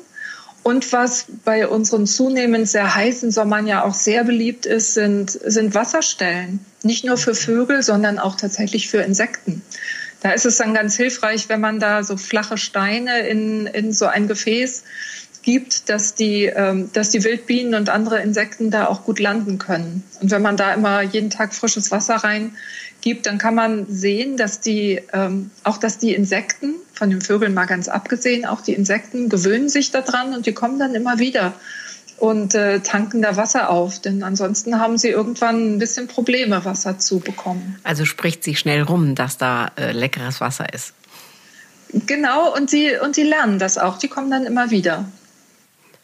Und 0.63 0.93
was 0.93 1.27
bei 1.45 1.69
unseren 1.69 2.07
zunehmend 2.09 2.69
sehr 2.69 2.93
heißen 2.93 3.31
Sommern 3.31 3.69
ja 3.69 3.85
auch 3.85 3.95
sehr 3.95 4.25
beliebt 4.25 4.67
ist, 4.67 4.95
sind, 4.95 5.31
sind 5.31 5.75
Wasserstellen. 5.75 6.59
Nicht 6.83 7.05
nur 7.05 7.17
für 7.17 7.37
Vögel, 7.37 7.85
sondern 7.85 8.19
auch 8.19 8.35
tatsächlich 8.35 8.89
für 8.89 8.99
Insekten. 8.99 9.63
Da 10.23 10.33
ist 10.33 10.45
es 10.45 10.57
dann 10.57 10.75
ganz 10.75 10.97
hilfreich, 10.97 11.49
wenn 11.49 11.61
man 11.61 11.79
da 11.79 12.03
so 12.03 12.17
flache 12.17 12.59
Steine 12.59 13.29
in, 13.29 13.69
in 13.69 13.93
so 13.93 14.07
ein 14.07 14.27
Gefäß 14.27 14.83
gibt, 15.47 15.89
dass 15.89 16.17
die, 16.17 16.47
ähm, 16.47 16.91
dass 16.93 17.11
die 17.11 17.23
Wildbienen 17.23 17.77
und 17.77 17.89
andere 17.89 18.21
Insekten 18.21 18.73
da 18.73 18.89
auch 18.89 19.05
gut 19.05 19.21
landen 19.21 19.59
können. 19.59 20.03
Und 20.21 20.33
wenn 20.33 20.43
man 20.43 20.57
da 20.57 20.75
immer 20.75 21.03
jeden 21.03 21.31
Tag 21.31 21.55
frisches 21.55 21.93
Wasser 21.93 22.17
rein 22.17 22.57
gibt, 23.01 23.27
dann 23.27 23.39
kann 23.39 23.55
man 23.55 23.87
sehen, 23.89 24.37
dass 24.37 24.61
die, 24.61 25.01
ähm, 25.13 25.53
auch 25.63 25.79
dass 25.79 25.99
die 25.99 26.15
Insekten, 26.15 26.75
von 26.93 27.11
den 27.11 27.21
Vögeln 27.21 27.55
mal 27.55 27.67
ganz 27.67 27.87
abgesehen, 27.87 28.45
auch 28.45 28.61
die 28.61 28.73
Insekten 28.73 29.29
gewöhnen 29.29 29.69
sich 29.69 29.93
daran 29.93 30.35
und 30.35 30.47
die 30.47 30.53
kommen 30.53 30.81
dann 30.81 30.97
immer 30.97 31.21
wieder 31.21 31.55
und 32.19 32.57
äh, 32.57 32.81
tanken 32.81 33.23
da 33.23 33.37
Wasser 33.37 33.71
auf. 33.71 34.01
Denn 34.01 34.25
ansonsten 34.25 34.81
haben 34.81 34.99
sie 34.99 35.11
irgendwann 35.11 35.77
ein 35.77 35.79
bisschen 35.79 36.09
Probleme, 36.09 36.65
Wasser 36.65 36.99
zu 36.99 37.21
bekommen. 37.21 37.79
Also 37.85 38.05
spricht 38.05 38.43
sich 38.43 38.59
schnell 38.59 38.83
rum, 38.83 39.15
dass 39.15 39.39
da 39.39 39.71
äh, 39.77 39.93
leckeres 39.93 40.41
Wasser 40.41 40.73
ist. 40.75 40.93
Genau, 41.93 42.53
und 42.53 42.69
sie, 42.69 42.97
und 43.01 43.15
sie 43.15 43.23
lernen 43.23 43.61
das 43.61 43.79
auch. 43.79 43.97
Die 43.99 44.09
kommen 44.09 44.29
dann 44.33 44.45
immer 44.45 44.71
wieder. 44.73 45.05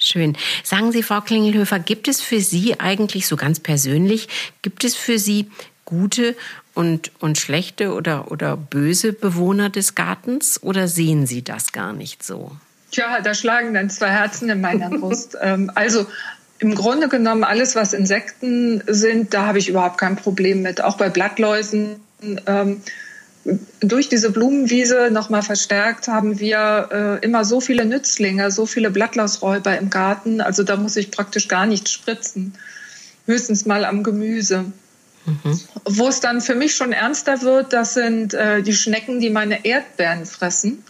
Schön. 0.03 0.37
Sagen 0.65 0.91
Sie, 0.91 1.03
Frau 1.03 1.21
Klingelhöfer, 1.21 1.79
gibt 1.79 2.09
es 2.09 2.21
für 2.21 2.41
Sie 2.41 2.81
eigentlich 2.81 3.27
so 3.29 3.37
ganz 3.37 3.61
persönlich, 3.61 4.29
gibt 4.63 4.83
es 4.83 4.97
für 4.97 5.19
Sie 5.19 5.49
gute 5.85 6.35
und, 6.75 7.13
und 7.21 7.39
schlechte 7.39 7.95
oder, 7.95 8.33
oder 8.33 8.57
böse 8.57 9.13
Bewohner 9.13 9.71
des 9.71 9.95
Gartens 9.95 10.63
oder 10.63 10.89
sehen 10.89 11.27
Sie 11.27 11.43
das 11.43 11.73
gar 11.73 11.93
nicht 11.93 12.25
so? 12.25 12.51
Tja, 12.91 13.21
da 13.21 13.33
schlagen 13.35 13.75
dann 13.75 13.91
zwei 13.91 14.09
Herzen 14.09 14.51
in 14.51 14.61
meiner 14.61 14.91
Brust. 14.99 15.37
Ähm, 15.41 15.71
also 15.75 16.07
im 16.59 16.75
Grunde 16.75 17.09
genommen 17.09 17.45
alles, 17.45 17.77
was 17.77 17.93
Insekten 17.93 18.83
sind, 18.87 19.35
da 19.35 19.47
habe 19.47 19.59
ich 19.59 19.69
überhaupt 19.69 19.99
kein 19.99 20.17
Problem 20.17 20.63
mit. 20.63 20.83
Auch 20.83 20.97
bei 20.97 21.11
Blattläusen. 21.11 21.97
Ähm, 22.47 22.83
durch 23.81 24.09
diese 24.09 24.31
Blumenwiese 24.31 25.11
nochmal 25.11 25.43
verstärkt 25.43 26.07
haben 26.07 26.39
wir 26.39 26.89
äh, 27.23 27.25
immer 27.25 27.45
so 27.45 27.61
viele 27.61 27.85
Nützlinge, 27.85 28.51
so 28.51 28.67
viele 28.67 28.91
Blattlausräuber 28.91 29.77
im 29.79 29.91
Garten. 29.91 30.41
Also 30.41 30.63
da 30.63 30.77
muss 30.77 30.97
ich 30.97 31.11
praktisch 31.11 31.49
gar 31.49 31.67
nichts 31.67 31.91
spritzen. 31.91 32.55
Höchstens 33.27 33.67
mal 33.67 33.85
am 33.85 34.05
Gemüse. 34.05 34.67
Mhm. 35.27 35.61
Wo 35.85 36.09
es 36.09 36.21
dann 36.21 36.41
für 36.41 36.55
mich 36.55 36.77
schon 36.77 36.93
ernster 36.93 37.43
wird, 37.43 37.73
das 37.73 37.95
sind 37.95 38.35
äh, 38.35 38.63
die 38.63 38.75
Schnecken, 38.75 39.21
die 39.21 39.31
meine 39.31 39.65
Erdbeeren 39.65 40.25
fressen. 40.25 40.85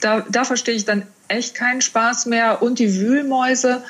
Da, 0.00 0.24
da 0.28 0.44
verstehe 0.44 0.74
ich 0.74 0.84
dann 0.84 1.02
echt 1.28 1.54
keinen 1.54 1.82
Spaß 1.82 2.26
mehr. 2.26 2.62
Und 2.62 2.78
die 2.78 3.00
Wühlmäuse, 3.00 3.82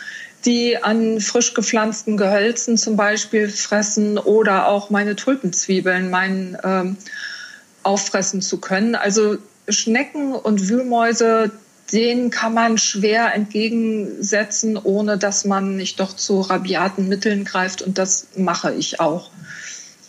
die 0.45 0.77
an 0.83 1.21
frisch 1.21 1.55
gepflanzten 1.55 2.17
Gehölzen 2.17 2.77
zum 2.77 2.97
Beispiel 2.97 3.49
fressen 3.49 4.19
oder 4.19 4.67
auch 4.67 4.91
meine 4.91 5.15
Tulpenzwiebeln, 5.15 6.11
mein 6.11 6.59
ähm, 6.65 6.97
auffressen 7.83 8.43
zu 8.43 8.59
können. 8.59 8.95
Also 8.95 9.37
Schnecken 9.69 10.33
und 10.35 10.69
Wühlmäuse, 10.69 11.51
denen 11.93 12.31
kann 12.31 12.55
man 12.55 12.79
schwer 12.79 13.35
entgegensetzen, 13.35 14.77
ohne 14.77 15.19
dass 15.19 15.45
man 15.45 15.77
nicht 15.77 16.01
doch 16.01 16.15
zu 16.15 16.41
rabiaten 16.41 17.09
Mitteln 17.09 17.45
greift. 17.45 17.83
Und 17.83 17.99
das 17.99 18.29
mache 18.37 18.73
ich 18.73 19.01
auch. 19.01 19.31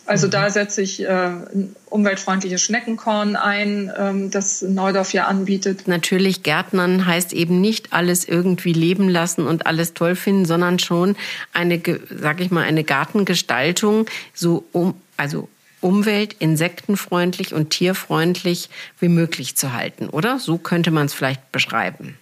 Also 0.06 0.26
mhm. 0.26 0.32
da 0.32 0.50
setze 0.50 0.82
ich 0.82 1.02
äh, 1.02 1.06
ein 1.08 1.74
umweltfreundliches 1.86 2.62
Schneckenkorn 2.62 3.36
ein, 3.36 3.90
ähm, 3.96 4.30
das 4.30 4.62
Neudorf 4.62 5.12
ja 5.12 5.26
anbietet. 5.26 5.88
Natürlich, 5.88 6.42
Gärtnern 6.42 7.06
heißt 7.06 7.32
eben 7.32 7.60
nicht 7.60 7.92
alles 7.92 8.26
irgendwie 8.26 8.72
leben 8.72 9.08
lassen 9.08 9.46
und 9.46 9.66
alles 9.66 9.94
toll 9.94 10.14
finden, 10.14 10.44
sondern 10.44 10.78
schon 10.78 11.16
eine, 11.52 11.80
sag 12.10 12.40
ich 12.40 12.50
mal, 12.50 12.64
eine 12.64 12.84
Gartengestaltung 12.84 14.06
so 14.34 14.64
um, 14.72 14.94
also 15.16 15.48
Umwelt 15.84 16.32
insektenfreundlich 16.38 17.52
und 17.52 17.68
tierfreundlich 17.68 18.70
wie 19.00 19.08
möglich 19.08 19.54
zu 19.54 19.74
halten, 19.74 20.08
oder? 20.08 20.38
So 20.38 20.56
könnte 20.56 20.90
man 20.90 21.06
es 21.06 21.12
vielleicht 21.12 21.52
beschreiben. 21.52 22.18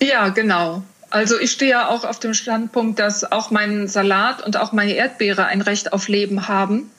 Ja, 0.00 0.28
genau. 0.28 0.84
Also 1.10 1.38
ich 1.38 1.50
stehe 1.50 1.72
ja 1.72 1.88
auch 1.88 2.04
auf 2.04 2.20
dem 2.20 2.32
Standpunkt, 2.32 3.00
dass 3.00 3.30
auch 3.30 3.50
mein 3.50 3.88
Salat 3.88 4.46
und 4.46 4.56
auch 4.56 4.72
meine 4.72 4.92
Erdbeere 4.92 5.46
ein 5.46 5.62
Recht 5.62 5.92
auf 5.92 6.06
Leben 6.06 6.46
haben. 6.46 6.90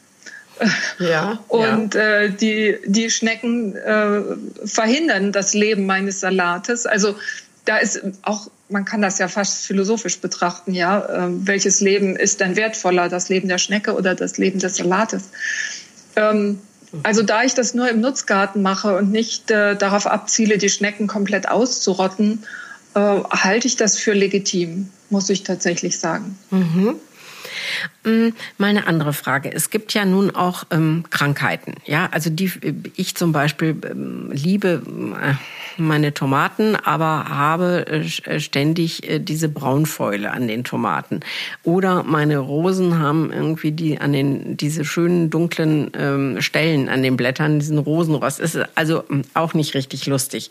Ja, 1.00 1.40
und 1.48 1.96
ja. 1.96 2.02
Äh, 2.02 2.30
die, 2.32 2.78
die 2.86 3.10
Schnecken 3.10 3.76
äh, 3.76 4.22
verhindern 4.66 5.32
das 5.32 5.54
Leben 5.54 5.86
meines 5.86 6.20
Salates. 6.20 6.86
Also 6.86 7.16
da 7.66 7.78
ist 7.78 8.02
auch, 8.22 8.50
man 8.70 8.86
kann 8.86 9.02
das 9.02 9.20
ja 9.20 9.28
fast 9.28 9.66
philosophisch 9.66 10.20
betrachten, 10.20 10.74
ja, 10.74 11.26
ähm, 11.26 11.48
welches 11.48 11.82
Leben 11.82 12.16
ist 12.16 12.40
denn 12.40 12.56
wertvoller, 12.56 13.10
das 13.10 13.30
Leben 13.30 13.48
der 13.48 13.58
Schnecke 13.58 13.94
oder 13.94 14.16
das 14.16 14.38
Leben 14.38 14.60
des 14.60 14.78
Salates? 14.78 15.30
Ähm, 16.16 16.60
also 17.04 17.24
da 17.24 17.44
ich 17.44 17.54
das 17.54 17.74
nur 17.74 17.90
im 17.90 18.02
Nutzgarten 18.02 18.62
mache 18.62 18.96
und 18.96 19.12
nicht 19.12 19.52
äh, 19.52 19.76
darauf 19.76 20.08
abziele, 20.08 20.58
die 20.58 20.70
Schnecken 20.70 21.08
komplett 21.08 21.48
auszurotten, 21.50 22.44
äh, 22.96 23.00
halte 23.00 23.68
ich 23.68 23.76
das 23.76 23.98
für 23.98 24.14
legitim, 24.14 24.90
muss 25.10 25.30
ich 25.30 25.44
tatsächlich 25.44 26.00
sagen. 26.00 26.38
Mhm. 26.52 26.96
Hm, 28.04 28.34
mal 28.58 28.68
eine 28.68 28.88
andere 28.88 29.14
Frage. 29.14 29.52
Es 29.52 29.70
gibt 29.70 29.94
ja 29.94 30.06
nun 30.06 30.32
auch 30.32 30.64
ähm, 30.72 31.04
Krankheiten. 31.10 31.76
Ja, 31.86 32.10
also 32.12 32.30
die 32.30 32.52
ich 32.96 33.16
zum 33.16 33.32
Beispiel 33.32 33.76
ähm, 33.90 34.30
liebe 34.32 34.82
äh, 35.22 35.34
meine 35.78 36.14
Tomaten, 36.14 36.76
aber 36.76 37.26
habe 37.30 37.88
äh, 37.88 38.40
ständig 38.40 39.10
äh, 39.10 39.20
diese 39.20 39.50
Braunfäule 39.50 40.32
an 40.32 40.48
den 40.48 40.64
Tomaten. 40.64 41.22
Oder 41.64 42.04
meine 42.04 42.38
Rosen 42.38 43.00
haben 43.00 43.32
irgendwie 43.32 43.72
die 43.72 44.00
an 44.00 44.14
den 44.14 44.58
diese 44.58 44.86
schönen 44.86 45.30
dunklen 45.30 45.92
ähm, 45.98 46.42
Stellen 46.42 46.90
an 46.90 47.04
den 47.04 47.18
Blättern, 47.18 47.60
diesen 47.60 47.78
Rosenrost. 47.78 48.40
Ist 48.40 48.58
also 48.76 49.04
hm, 49.08 49.24
auch 49.34 49.54
nicht 49.54 49.74
richtig 49.74 50.06
lustig. 50.06 50.50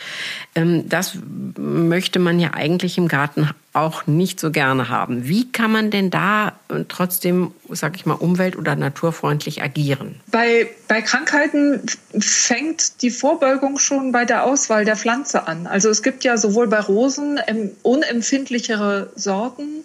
Ähm, 0.55 0.89
das 0.89 1.17
möchte 1.57 2.19
man 2.19 2.41
ja 2.41 2.53
eigentlich 2.55 2.99
im 2.99 3.09
Garten 3.09 3.51
auch 3.75 4.07
nicht 4.07 4.41
so 4.41 4.51
gerne 4.51 4.89
haben. 4.89 5.27
Wie 5.29 5.51
kann 5.51 5.71
man 5.71 5.91
denn 5.91 6.09
da 6.09 6.53
äh, 6.69 6.85
trotzdem, 6.89 7.53
sag 7.69 7.97
ich 7.97 8.07
mal, 8.07 8.15
umwelt- 8.15 8.57
oder 8.57 8.77
naturfreundlich 8.77 9.63
agieren? 9.63 10.21
Bei, 10.31 10.69
bei 10.89 11.03
Krankheiten 11.03 11.83
fängt 12.19 13.03
die 13.03 13.11
Vorbeugung 13.11 13.79
schon 13.79 14.13
bei 14.13 14.25
der 14.25 14.45
Auswahl 14.45 14.85
der 14.85 14.97
Pflanze 14.97 15.49
an. 15.49 15.67
Also 15.67 15.91
es 15.91 16.03
gibt 16.03 16.25
ja 16.25 16.37
sowohl 16.37 16.69
bei 16.69 16.81
Rosen 16.81 17.41
unempfindlichere 17.83 19.11
Sorten, 19.17 19.85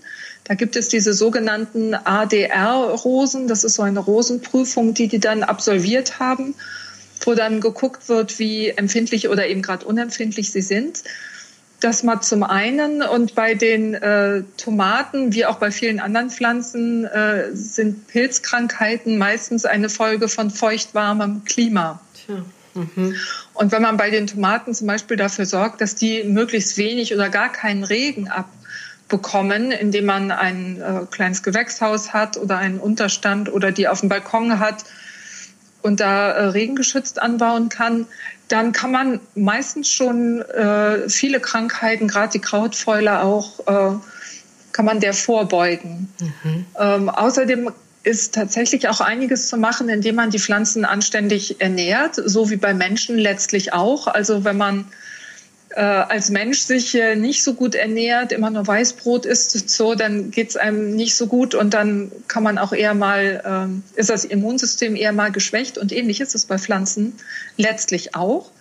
da 0.49 0.55
gibt 0.55 0.75
es 0.75 0.89
diese 0.89 1.13
sogenannten 1.13 1.93
ADR-Rosen. 1.93 3.47
Das 3.47 3.63
ist 3.63 3.75
so 3.75 3.83
eine 3.83 3.99
Rosenprüfung, 3.99 4.95
die 4.95 5.07
die 5.07 5.19
dann 5.19 5.43
absolviert 5.43 6.19
haben, 6.19 6.55
wo 7.21 7.35
dann 7.35 7.61
geguckt 7.61 8.09
wird, 8.09 8.39
wie 8.39 8.69
empfindlich 8.69 9.29
oder 9.29 9.45
eben 9.45 9.61
gerade 9.61 9.85
unempfindlich 9.85 10.51
sie 10.51 10.63
sind. 10.63 11.03
Das 11.79 12.03
mal 12.03 12.19
zum 12.21 12.43
einen. 12.43 13.01
Und 13.01 13.35
bei 13.35 13.55
den 13.55 13.93
äh, 13.93 14.43
Tomaten, 14.57 15.33
wie 15.33 15.45
auch 15.45 15.57
bei 15.57 15.71
vielen 15.71 15.99
anderen 15.99 16.29
Pflanzen, 16.29 17.05
äh, 17.05 17.53
sind 17.53 18.07
Pilzkrankheiten 18.07 19.17
meistens 19.17 19.65
eine 19.65 19.89
Folge 19.89 20.27
von 20.27 20.49
feuchtwarmem 20.49 21.43
Klima. 21.45 22.01
Tja. 22.13 22.43
Mhm. 22.73 23.15
Und 23.53 23.71
wenn 23.71 23.81
man 23.81 23.97
bei 23.97 24.09
den 24.09 24.27
Tomaten 24.27 24.73
zum 24.73 24.87
Beispiel 24.87 25.17
dafür 25.17 25.45
sorgt, 25.45 25.81
dass 25.81 25.95
die 25.95 26.23
möglichst 26.23 26.77
wenig 26.77 27.13
oder 27.13 27.29
gar 27.29 27.51
keinen 27.51 27.83
Regen 27.83 28.29
abbekommen, 28.29 29.71
indem 29.71 30.05
man 30.05 30.31
ein 30.31 30.81
äh, 30.81 31.05
kleines 31.09 31.43
Gewächshaus 31.43 32.13
hat 32.13 32.37
oder 32.37 32.57
einen 32.57 32.79
Unterstand 32.79 33.51
oder 33.51 33.71
die 33.71 33.87
auf 33.87 34.01
dem 34.01 34.09
Balkon 34.09 34.59
hat 34.59 34.83
und 35.89 35.99
da 35.99 36.29
äh, 36.29 36.43
regengeschützt 36.49 37.19
anbauen 37.19 37.69
kann, 37.69 38.05
dann 38.47 38.73
kann 38.73 38.91
man 38.91 39.19
meistens 39.33 39.89
schon 39.89 40.41
äh, 40.41 41.09
viele 41.09 41.39
Krankheiten, 41.39 42.07
gerade 42.07 42.31
die 42.31 42.39
Krautfäule 42.39 43.23
auch, 43.23 43.59
äh, 43.67 43.95
kann 44.71 44.85
man 44.85 44.99
der 44.99 45.15
vorbeugen. 45.15 46.13
Mhm. 46.21 46.65
Ähm, 46.79 47.09
außerdem 47.09 47.71
ist 48.03 48.35
tatsächlich 48.35 48.87
auch 48.87 49.01
einiges 49.01 49.49
zu 49.49 49.57
machen, 49.57 49.89
indem 49.89 50.15
man 50.15 50.29
die 50.29 50.39
Pflanzen 50.39 50.85
anständig 50.85 51.59
ernährt, 51.59 52.21
so 52.23 52.51
wie 52.51 52.55
bei 52.55 52.75
Menschen 52.75 53.17
letztlich 53.17 53.73
auch. 53.73 54.05
Also 54.05 54.43
wenn 54.43 54.57
man 54.57 54.85
äh, 55.71 55.81
als 55.81 56.29
Mensch 56.29 56.61
sich 56.61 56.97
nicht 57.15 57.43
so 57.43 57.53
gut 57.53 57.75
ernährt, 57.75 58.31
immer 58.31 58.49
nur 58.49 58.65
Weißbrot 58.65 59.25
isst, 59.25 59.69
so, 59.69 59.95
dann 59.95 60.31
geht's 60.31 60.55
einem 60.55 60.95
nicht 60.95 61.15
so 61.15 61.27
gut 61.27 61.53
und 61.55 61.73
dann 61.73 62.11
kann 62.27 62.43
man 62.43 62.57
auch 62.57 62.73
eher 62.73 62.93
mal, 62.93 63.69
äh, 63.95 63.99
ist 63.99 64.09
das 64.09 64.25
Immunsystem 64.25 64.95
eher 64.95 65.11
mal 65.11 65.31
geschwächt 65.31 65.77
und 65.77 65.91
ähnlich 65.91 66.21
ist 66.21 66.35
es 66.35 66.45
bei 66.45 66.57
Pflanzen 66.57 67.13
letztlich 67.57 68.15
auch. 68.15 68.51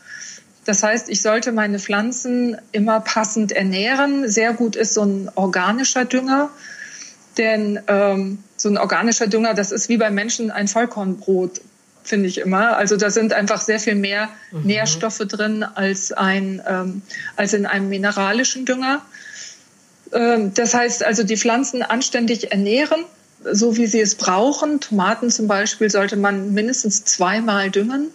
Das 0.68 0.82
heißt, 0.82 1.08
ich 1.08 1.22
sollte 1.22 1.50
meine 1.50 1.78
Pflanzen 1.78 2.58
immer 2.72 3.00
passend 3.00 3.52
ernähren. 3.52 4.28
Sehr 4.28 4.52
gut 4.52 4.76
ist 4.76 4.92
so 4.92 5.02
ein 5.02 5.30
organischer 5.34 6.04
Dünger, 6.04 6.50
denn 7.38 7.80
ähm, 7.86 8.44
so 8.58 8.68
ein 8.68 8.76
organischer 8.76 9.28
Dünger, 9.28 9.54
das 9.54 9.72
ist 9.72 9.88
wie 9.88 9.96
bei 9.96 10.10
Menschen 10.10 10.50
ein 10.50 10.68
Vollkornbrot 10.68 11.62
finde 12.08 12.28
ich 12.28 12.38
immer. 12.38 12.76
Also 12.76 12.96
da 12.96 13.10
sind 13.10 13.32
einfach 13.32 13.60
sehr 13.60 13.78
viel 13.78 13.94
mehr 13.94 14.30
mhm. 14.50 14.62
Nährstoffe 14.64 15.18
drin 15.18 15.62
als, 15.62 16.12
ein, 16.12 16.62
ähm, 16.66 17.02
als 17.36 17.52
in 17.52 17.66
einem 17.66 17.88
mineralischen 17.88 18.64
Dünger. 18.64 19.02
Ähm, 20.12 20.52
das 20.54 20.74
heißt 20.74 21.04
also, 21.04 21.22
die 21.22 21.36
Pflanzen 21.36 21.82
anständig 21.82 22.50
ernähren, 22.50 23.04
so 23.44 23.76
wie 23.76 23.86
sie 23.86 24.00
es 24.00 24.14
brauchen. 24.14 24.80
Tomaten 24.80 25.30
zum 25.30 25.46
Beispiel 25.46 25.90
sollte 25.90 26.16
man 26.16 26.54
mindestens 26.54 27.04
zweimal 27.04 27.70
düngen, 27.70 28.08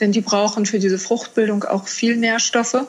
denn 0.00 0.12
die 0.12 0.20
brauchen 0.20 0.66
für 0.66 0.78
diese 0.78 0.98
Fruchtbildung 0.98 1.64
auch 1.64 1.88
viel 1.88 2.16
Nährstoffe. 2.16 2.86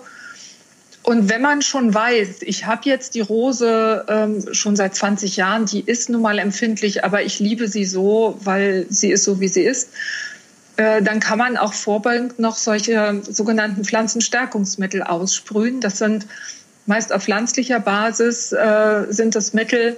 Und 1.05 1.29
wenn 1.29 1.41
man 1.41 1.61
schon 1.61 1.93
weiß, 1.93 2.37
ich 2.41 2.65
habe 2.65 2.81
jetzt 2.85 3.13
die 3.13 3.21
Rose 3.21 4.05
ähm, 4.07 4.43
schon 4.53 4.75
seit 4.75 4.95
20 4.95 5.37
Jahren, 5.37 5.67
die 5.67 5.81
ist 5.81 6.09
nun 6.09 6.23
mal 6.23 6.39
empfindlich, 6.39 7.03
aber 7.03 7.21
ich 7.21 7.37
liebe 7.37 7.67
sie 7.67 7.85
so, 7.85 8.39
weil 8.43 8.87
sie 8.89 9.11
ist 9.11 9.23
so, 9.23 9.39
wie 9.39 9.47
sie 9.47 9.61
ist, 9.61 9.89
dann 10.77 11.19
kann 11.19 11.37
man 11.37 11.57
auch 11.57 11.73
vorbeugend 11.73 12.39
noch 12.39 12.57
solche 12.57 13.21
sogenannten 13.23 13.85
Pflanzenstärkungsmittel 13.85 15.03
aussprühen. 15.03 15.79
Das 15.79 15.99
sind 15.99 16.25
meist 16.85 17.13
auf 17.13 17.23
pflanzlicher 17.23 17.79
Basis 17.79 18.51
äh, 18.51 19.05
sind 19.09 19.35
das 19.35 19.53
Mittel 19.53 19.97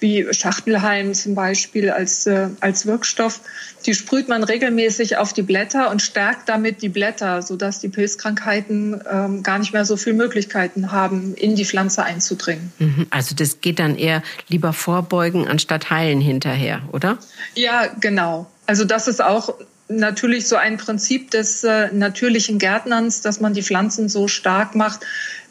wie 0.00 0.26
Schachtelhalm 0.34 1.14
zum 1.14 1.34
Beispiel 1.34 1.88
als, 1.88 2.26
äh, 2.26 2.48
als 2.60 2.84
Wirkstoff. 2.84 3.40
Die 3.86 3.94
sprüht 3.94 4.28
man 4.28 4.42
regelmäßig 4.42 5.16
auf 5.16 5.32
die 5.32 5.42
Blätter 5.42 5.90
und 5.90 6.02
stärkt 6.02 6.48
damit 6.48 6.82
die 6.82 6.88
Blätter, 6.88 7.40
sodass 7.40 7.80
die 7.80 7.88
Pilzkrankheiten 7.88 9.00
ähm, 9.10 9.42
gar 9.42 9.58
nicht 9.58 9.72
mehr 9.72 9.84
so 9.84 9.96
viele 9.96 10.16
Möglichkeiten 10.16 10.92
haben, 10.92 11.34
in 11.34 11.54
die 11.54 11.64
Pflanze 11.64 12.02
einzudringen. 12.02 12.72
Mhm. 12.78 13.06
Also 13.10 13.34
das 13.34 13.60
geht 13.60 13.78
dann 13.78 13.96
eher 13.96 14.22
lieber 14.48 14.72
vorbeugen 14.72 15.46
anstatt 15.48 15.88
heilen 15.90 16.20
hinterher, 16.20 16.82
oder? 16.92 17.18
Ja, 17.54 17.86
genau. 18.00 18.50
Also 18.66 18.84
das 18.84 19.08
ist 19.08 19.22
auch 19.22 19.54
natürlich 19.88 20.48
so 20.48 20.56
ein 20.56 20.76
Prinzip 20.76 21.30
des 21.30 21.64
äh, 21.64 21.92
natürlichen 21.92 22.58
Gärtnerns, 22.58 23.20
dass 23.20 23.40
man 23.40 23.54
die 23.54 23.62
Pflanzen 23.62 24.08
so 24.08 24.28
stark 24.28 24.74
macht, 24.74 25.00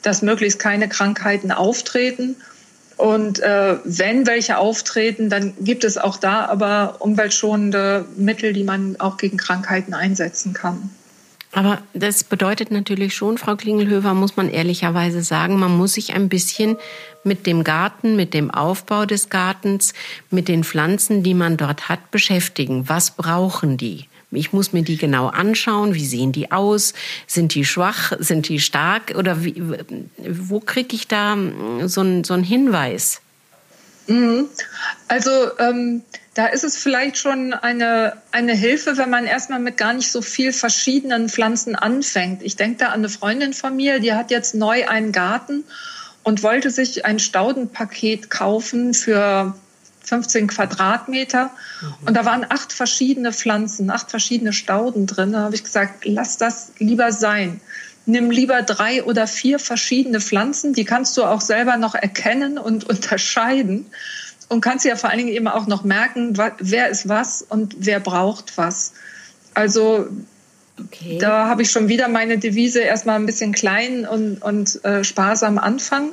dass 0.01 0.21
möglichst 0.21 0.59
keine 0.59 0.89
Krankheiten 0.89 1.51
auftreten. 1.51 2.35
Und 2.97 3.39
äh, 3.39 3.77
wenn 3.83 4.27
welche 4.27 4.57
auftreten, 4.57 5.29
dann 5.29 5.53
gibt 5.59 5.83
es 5.83 5.97
auch 5.97 6.17
da 6.17 6.45
aber 6.45 6.97
umweltschonende 6.99 8.05
Mittel, 8.17 8.53
die 8.53 8.63
man 8.63 8.95
auch 8.99 9.17
gegen 9.17 9.37
Krankheiten 9.37 9.93
einsetzen 9.93 10.53
kann. 10.53 10.89
Aber 11.55 11.83
das 11.93 12.23
bedeutet 12.23 12.71
natürlich 12.71 13.13
schon, 13.13 13.37
Frau 13.37 13.55
Klingelhöfer, 13.55 14.15
muss 14.15 14.35
man 14.35 14.49
ehrlicherweise 14.49 15.21
sagen, 15.21 15.59
man 15.59 15.77
muss 15.77 15.93
sich 15.93 16.13
ein 16.13 16.27
bisschen 16.27 16.77
mit 17.23 17.45
dem 17.45 17.63
Garten, 17.63 18.15
mit 18.15 18.33
dem 18.33 18.49
Aufbau 18.49 19.05
des 19.05 19.29
Gartens, 19.29 19.93
mit 20.31 20.47
den 20.47 20.63
Pflanzen, 20.63 21.21
die 21.21 21.35
man 21.35 21.57
dort 21.57 21.89
hat, 21.89 22.09
beschäftigen. 22.09 22.89
Was 22.89 23.11
brauchen 23.11 23.77
die? 23.77 24.07
Ich 24.35 24.53
muss 24.53 24.73
mir 24.73 24.83
die 24.83 24.97
genau 24.97 25.27
anschauen. 25.27 25.93
Wie 25.93 26.05
sehen 26.05 26.31
die 26.31 26.51
aus? 26.51 26.93
Sind 27.27 27.53
die 27.55 27.65
schwach? 27.65 28.13
Sind 28.19 28.49
die 28.49 28.59
stark? 28.59 29.13
Oder 29.15 29.43
wie, 29.43 29.61
wo 30.17 30.59
kriege 30.59 30.95
ich 30.95 31.07
da 31.07 31.33
hm, 31.33 31.87
so 31.87 32.01
einen 32.01 32.23
so 32.23 32.35
Hinweis? 32.35 33.21
Mhm. 34.07 34.47
Also 35.07 35.31
ähm, 35.59 36.03
da 36.33 36.47
ist 36.47 36.63
es 36.63 36.77
vielleicht 36.77 37.17
schon 37.17 37.53
eine, 37.53 38.17
eine 38.31 38.53
Hilfe, 38.53 38.97
wenn 38.97 39.09
man 39.09 39.25
erstmal 39.25 39.59
mit 39.59 39.77
gar 39.77 39.93
nicht 39.93 40.11
so 40.11 40.21
viel 40.21 40.51
verschiedenen 40.51 41.29
Pflanzen 41.29 41.75
anfängt. 41.75 42.41
Ich 42.41 42.55
denke 42.55 42.79
da 42.79 42.87
an 42.87 42.93
eine 42.93 43.09
Freundin 43.09 43.53
von 43.53 43.75
mir, 43.75 43.99
die 43.99 44.13
hat 44.13 44.31
jetzt 44.31 44.55
neu 44.55 44.87
einen 44.87 45.11
Garten 45.11 45.63
und 46.23 46.41
wollte 46.41 46.71
sich 46.71 47.05
ein 47.05 47.19
Staudenpaket 47.19 48.29
kaufen 48.29 48.93
für 48.93 49.55
15 50.13 50.47
Quadratmeter. 50.47 51.49
Mhm. 51.81 52.07
Und 52.07 52.13
da 52.15 52.23
waren 52.23 52.45
acht 52.47 52.71
verschiedene 52.71 53.33
Pflanzen, 53.33 53.89
acht 53.89 54.11
verschiedene 54.11 54.53
Stauden 54.53 55.07
drin. 55.07 55.31
Da 55.31 55.39
habe 55.39 55.55
ich 55.55 55.63
gesagt, 55.63 56.05
lass 56.05 56.37
das 56.37 56.71
lieber 56.77 57.11
sein. 57.11 57.61
Nimm 58.05 58.29
lieber 58.29 58.61
drei 58.61 59.03
oder 59.03 59.25
vier 59.25 59.57
verschiedene 59.57 60.19
Pflanzen, 60.21 60.73
die 60.73 60.83
kannst 60.83 61.17
du 61.17 61.23
auch 61.23 61.41
selber 61.41 61.77
noch 61.77 61.95
erkennen 61.95 62.59
und 62.59 62.83
unterscheiden. 62.89 63.87
Und 64.49 64.61
kannst 64.61 64.85
ja 64.85 64.95
vor 64.95 65.09
allen 65.09 65.19
Dingen 65.19 65.33
eben 65.33 65.47
auch 65.47 65.65
noch 65.65 65.83
merken, 65.83 66.37
wer 66.59 66.89
ist 66.89 67.09
was 67.09 67.41
und 67.41 67.75
wer 67.79 67.99
braucht 67.99 68.57
was. 68.57 68.93
Also 69.55 70.07
okay. 70.79 71.17
da 71.17 71.47
habe 71.47 71.63
ich 71.63 71.71
schon 71.71 71.87
wieder 71.87 72.07
meine 72.07 72.37
Devise 72.37 72.81
erstmal 72.81 73.15
ein 73.15 73.25
bisschen 73.25 73.51
klein 73.51 74.05
und, 74.05 74.43
und 74.43 74.83
äh, 74.85 75.03
sparsam 75.03 75.57
anfangen 75.57 76.11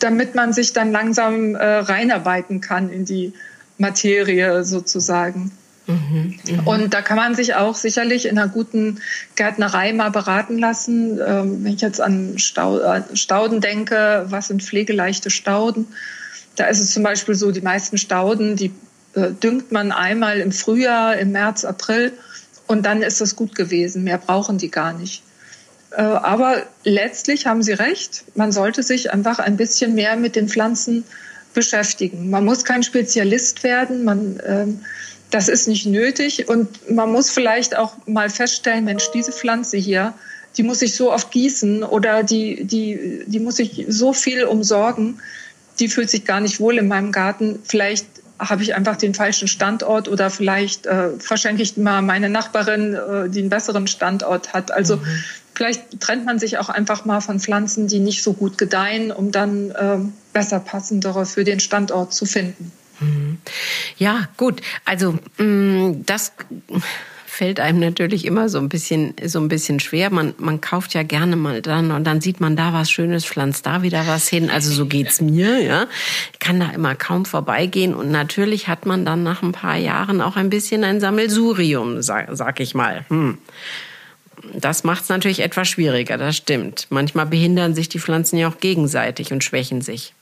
damit 0.00 0.34
man 0.34 0.52
sich 0.52 0.72
dann 0.72 0.92
langsam 0.92 1.54
äh, 1.54 1.64
reinarbeiten 1.64 2.60
kann 2.60 2.90
in 2.90 3.04
die 3.04 3.32
Materie 3.78 4.64
sozusagen. 4.64 5.52
Mhm, 5.86 6.38
mh. 6.48 6.62
Und 6.64 6.94
da 6.94 7.02
kann 7.02 7.16
man 7.16 7.34
sich 7.34 7.54
auch 7.54 7.74
sicherlich 7.74 8.26
in 8.26 8.38
einer 8.38 8.48
guten 8.48 9.00
Gärtnerei 9.34 9.92
mal 9.92 10.10
beraten 10.10 10.58
lassen. 10.58 11.18
Ähm, 11.24 11.64
wenn 11.64 11.74
ich 11.74 11.80
jetzt 11.80 12.00
an 12.00 12.38
Stau, 12.38 12.80
Stauden 13.14 13.60
denke, 13.60 14.26
was 14.28 14.48
sind 14.48 14.62
pflegeleichte 14.62 15.30
Stauden? 15.30 15.86
Da 16.56 16.66
ist 16.66 16.80
es 16.80 16.92
zum 16.92 17.02
Beispiel 17.02 17.34
so, 17.34 17.50
die 17.50 17.60
meisten 17.60 17.96
Stauden, 17.96 18.56
die 18.56 18.72
äh, 19.14 19.30
düngt 19.30 19.72
man 19.72 19.92
einmal 19.92 20.40
im 20.40 20.52
Frühjahr, 20.52 21.16
im 21.16 21.32
März, 21.32 21.64
April 21.64 22.12
und 22.66 22.84
dann 22.86 23.02
ist 23.02 23.20
es 23.20 23.34
gut 23.34 23.54
gewesen. 23.54 24.04
Mehr 24.04 24.18
brauchen 24.18 24.58
die 24.58 24.70
gar 24.70 24.92
nicht. 24.92 25.22
Äh, 25.90 26.02
aber 26.02 26.62
letztlich 26.84 27.46
haben 27.46 27.62
Sie 27.62 27.72
recht, 27.72 28.24
man 28.34 28.52
sollte 28.52 28.82
sich 28.82 29.12
einfach 29.12 29.38
ein 29.38 29.56
bisschen 29.56 29.94
mehr 29.94 30.16
mit 30.16 30.36
den 30.36 30.48
Pflanzen 30.48 31.04
beschäftigen. 31.52 32.30
Man 32.30 32.44
muss 32.44 32.64
kein 32.64 32.82
Spezialist 32.82 33.64
werden, 33.64 34.04
man, 34.04 34.40
ähm, 34.46 34.80
das 35.30 35.48
ist 35.48 35.68
nicht 35.68 35.86
nötig 35.86 36.48
und 36.48 36.90
man 36.90 37.10
muss 37.10 37.30
vielleicht 37.30 37.76
auch 37.76 37.94
mal 38.06 38.30
feststellen, 38.30 38.84
Mensch, 38.84 39.10
diese 39.12 39.32
Pflanze 39.32 39.76
hier, 39.76 40.14
die 40.56 40.62
muss 40.62 40.82
ich 40.82 40.94
so 40.94 41.12
oft 41.12 41.30
gießen 41.30 41.82
oder 41.82 42.22
die, 42.22 42.64
die, 42.64 43.24
die 43.26 43.40
muss 43.40 43.58
ich 43.58 43.86
so 43.88 44.12
viel 44.12 44.44
umsorgen, 44.44 45.20
die 45.78 45.88
fühlt 45.88 46.10
sich 46.10 46.24
gar 46.24 46.40
nicht 46.40 46.60
wohl 46.60 46.78
in 46.78 46.88
meinem 46.88 47.12
Garten. 47.12 47.60
Vielleicht 47.64 48.06
habe 48.38 48.62
ich 48.62 48.74
einfach 48.74 48.96
den 48.96 49.14
falschen 49.14 49.48
Standort 49.48 50.08
oder 50.08 50.30
vielleicht 50.30 50.86
äh, 50.86 51.10
verschenke 51.18 51.62
ich 51.62 51.76
mal 51.76 52.02
meine 52.02 52.28
Nachbarin, 52.28 52.94
äh, 52.94 53.28
die 53.28 53.40
einen 53.40 53.50
besseren 53.50 53.86
Standort 53.86 54.52
hat. 54.52 54.72
Also 54.72 54.96
mhm. 54.96 55.02
Vielleicht 55.60 56.00
trennt 56.00 56.24
man 56.24 56.38
sich 56.38 56.56
auch 56.56 56.70
einfach 56.70 57.04
mal 57.04 57.20
von 57.20 57.38
Pflanzen, 57.38 57.86
die 57.86 57.98
nicht 57.98 58.22
so 58.22 58.32
gut 58.32 58.56
gedeihen, 58.56 59.12
um 59.12 59.30
dann 59.30 59.70
äh, 59.72 59.98
besser 60.32 60.58
passendere 60.58 61.26
für 61.26 61.44
den 61.44 61.60
Standort 61.60 62.14
zu 62.14 62.24
finden. 62.24 62.72
Mhm. 62.98 63.36
Ja, 63.98 64.26
gut. 64.38 64.62
Also 64.86 65.18
mm, 65.36 66.00
das 66.06 66.32
fällt 67.26 67.60
einem 67.60 67.78
natürlich 67.78 68.24
immer 68.24 68.48
so 68.48 68.56
ein 68.56 68.70
bisschen, 68.70 69.12
so 69.22 69.38
ein 69.38 69.48
bisschen 69.48 69.80
schwer. 69.80 70.08
Man, 70.08 70.32
man 70.38 70.62
kauft 70.62 70.94
ja 70.94 71.02
gerne 71.02 71.36
mal 71.36 71.60
dann 71.60 71.90
und 71.90 72.04
dann 72.04 72.22
sieht 72.22 72.40
man 72.40 72.56
da 72.56 72.72
was 72.72 72.90
Schönes, 72.90 73.26
pflanzt 73.26 73.66
da 73.66 73.82
wieder 73.82 74.06
was 74.06 74.28
hin. 74.28 74.48
Also 74.48 74.72
so 74.72 74.86
geht's 74.86 75.20
mir, 75.20 75.60
ja. 75.60 75.88
Ich 76.32 76.38
kann 76.38 76.58
da 76.58 76.70
immer 76.70 76.94
kaum 76.94 77.26
vorbeigehen 77.26 77.92
und 77.92 78.10
natürlich 78.10 78.66
hat 78.66 78.86
man 78.86 79.04
dann 79.04 79.24
nach 79.24 79.42
ein 79.42 79.52
paar 79.52 79.76
Jahren 79.76 80.22
auch 80.22 80.36
ein 80.36 80.48
bisschen 80.48 80.84
ein 80.84 81.00
Sammelsurium, 81.00 82.00
sag, 82.00 82.28
sag 82.32 82.60
ich 82.60 82.74
mal. 82.74 83.04
Hm. 83.10 83.36
Das 84.54 84.84
macht 84.84 85.04
es 85.04 85.08
natürlich 85.08 85.40
etwas 85.40 85.68
schwieriger, 85.68 86.16
das 86.16 86.36
stimmt. 86.36 86.86
Manchmal 86.90 87.26
behindern 87.26 87.74
sich 87.74 87.88
die 87.88 87.98
Pflanzen 87.98 88.38
ja 88.38 88.48
auch 88.48 88.58
gegenseitig 88.58 89.32
und 89.32 89.44
schwächen 89.44 89.82
sich. 89.82 90.14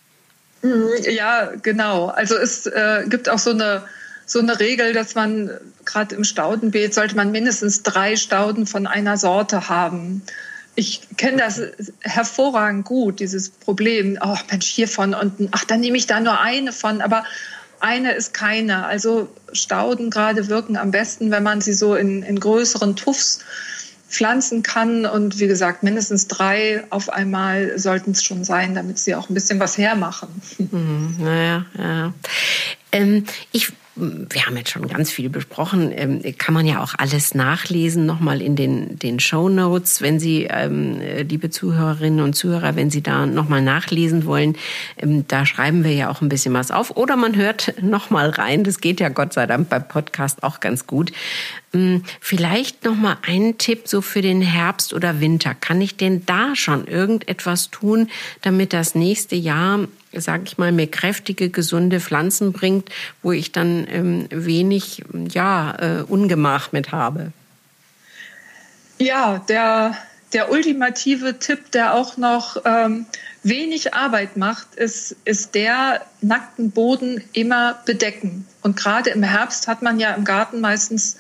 Mhm, 0.63 0.91
ja, 1.11 1.53
genau. 1.63 2.07
Also 2.07 2.37
es 2.37 2.67
äh, 2.67 3.05
gibt 3.09 3.29
auch 3.29 3.39
so 3.39 3.51
eine 3.51 3.85
so 4.29 4.41
eine 4.41 4.61
Regel, 4.61 4.93
dass 4.93 5.15
man 5.15 5.51
gerade 5.87 6.15
im 6.15 6.23
Staudenbeet 6.23 6.93
sollte 6.93 7.17
man 7.17 7.33
mindestens 7.33 7.83
drei 7.83 8.15
Stauden 8.17 8.67
von 8.67 8.87
einer 8.87 9.17
Sorte 9.17 9.71
haben. 9.71 10.23
Ich 10.75 11.01
kenne 11.17 11.39
das 11.39 11.63
hervorragend 12.01 12.85
gut, 12.85 13.21
dieses 13.21 13.49
Problem. 13.49 14.19
Oh 14.23 14.37
Mensch, 14.51 14.67
hiervon 14.67 15.15
und 15.15 15.49
ach, 15.53 15.65
dann 15.65 15.81
nehme 15.81 15.97
ich 15.97 16.07
da 16.07 16.21
nur 16.21 16.39
eine 16.41 16.73
von, 16.73 17.01
aber 17.01 17.25
eine 17.81 18.13
ist 18.13 18.35
keine. 18.35 18.85
Also 18.85 19.29
Stauden 19.53 20.11
gerade 20.11 20.49
wirken 20.49 20.77
am 20.77 20.91
besten, 20.91 21.31
wenn 21.31 21.43
man 21.43 21.63
sie 21.63 21.73
so 21.73 21.95
in, 21.95 22.23
in 22.23 22.39
größeren 22.39 22.97
Tuffs 22.97 23.41
pflanzen 24.09 24.63
kann. 24.63 25.07
Und 25.07 25.39
wie 25.39 25.47
gesagt, 25.47 25.83
mindestens 25.83 26.29
drei 26.29 26.85
auf 26.91 27.11
einmal 27.11 27.79
sollten 27.79 28.13
es 28.13 28.25
schon 28.25 28.45
sein, 28.45 28.75
damit 28.75 28.99
sie 28.99 29.15
auch 29.15 29.29
ein 29.29 29.35
bisschen 29.35 29.61
was 29.61 29.79
hermachen. 29.79 30.29
Mhm, 30.59 31.17
naja, 31.19 31.67
ja. 31.77 32.15
Ähm, 32.93 33.25
ich 33.53 33.73
wir 33.99 34.47
haben 34.47 34.57
jetzt 34.57 34.71
schon 34.71 34.87
ganz 34.87 35.11
viel 35.11 35.29
besprochen, 35.29 35.93
ähm, 35.95 36.23
kann 36.39 36.55
man 36.55 36.67
ja 36.67 36.83
auch 36.83 36.95
alles 36.97 37.35
nachlesen, 37.35 38.07
nochmal 38.07 38.41
in 38.41 38.57
den, 38.57 38.99
den 38.99 39.21
Show 39.21 39.49
Notes, 39.49 40.01
wenn 40.01 40.21
Sie, 40.21 40.45
ähm, 40.45 41.01
liebe 41.29 41.51
Zuhörerinnen 41.51 42.21
und 42.21 42.35
Zuhörer, 42.35 42.77
wenn 42.77 42.91
Sie 42.91 43.03
da 43.03 43.27
nochmal 43.27 43.63
nachlesen 43.63 44.25
wollen, 44.25 44.57
ähm, 44.99 45.27
da 45.27 45.45
schreiben 45.47 45.85
wir 45.85 45.93
ja 45.93 46.11
auch 46.11 46.21
ein 46.21 46.29
bisschen 46.29 46.55
was 46.55 46.71
auf. 46.71 46.97
Oder 46.97 47.17
man 47.17 47.37
hört 47.37 47.83
nochmal 47.83 48.31
rein, 48.31 48.65
das 48.65 48.81
geht 48.81 49.01
ja 49.01 49.09
Gott 49.09 49.33
sei 49.33 49.47
Dank 49.47 49.69
beim 49.69 49.87
Podcast 49.87 50.43
auch 50.43 50.61
ganz 50.61 50.87
gut. 50.87 51.13
Vielleicht 52.21 52.85
nochmal 52.85 53.19
einen 53.27 53.59
Tipp 53.59 53.89
so 53.89 54.01
für 54.01 54.23
den 54.23 54.41
Herbst 54.41 54.95
oder 54.95 55.21
Winter. 55.21 55.55
Kann 55.55 55.83
ich 55.83 55.97
denn 55.99 56.25
da 56.25 56.57
schon 56.57 56.87
irgendetwas 56.87 57.71
tun, 57.71 58.09
damit 58.41 58.73
das 58.73 58.95
nächste 58.95 59.37
Jahr 59.37 59.81
sage 60.13 60.45
ich 60.47 60.59
mal, 60.59 60.73
mir 60.73 60.91
kräftige, 60.91 61.51
gesunde 61.51 62.01
Pflanzen 62.01 62.53
bringt, 62.53 62.91
wo 63.23 63.33
ich 63.33 63.53
dann 63.53 63.87
ähm, 63.91 64.27
wenig 64.31 65.05
ja, 65.31 65.75
äh, 65.79 66.03
Ungemach 66.03 66.73
mit 66.73 66.93
habe. 66.93 67.33
Ja, 68.99 69.39
der, 69.49 69.97
der 70.33 70.51
ultimative 70.51 71.39
Tipp, 71.39 71.71
der 71.71 71.95
auch 71.95 72.17
noch 72.17 72.57
ähm, 72.65 73.07
wenig 73.43 73.95
Arbeit 73.95 74.37
macht, 74.37 74.75
ist, 74.75 75.17
ist 75.25 75.55
der 75.55 76.03
nackten 76.21 76.71
Boden 76.71 77.23
immer 77.33 77.79
bedecken. 77.85 78.47
Und 78.63 78.77
gerade 78.77 79.11
im 79.11 79.23
Herbst 79.23 79.69
hat 79.69 79.83
man 79.83 80.01
ja 80.01 80.15
im 80.15 80.25
Garten 80.25 80.61
meistens 80.61 81.17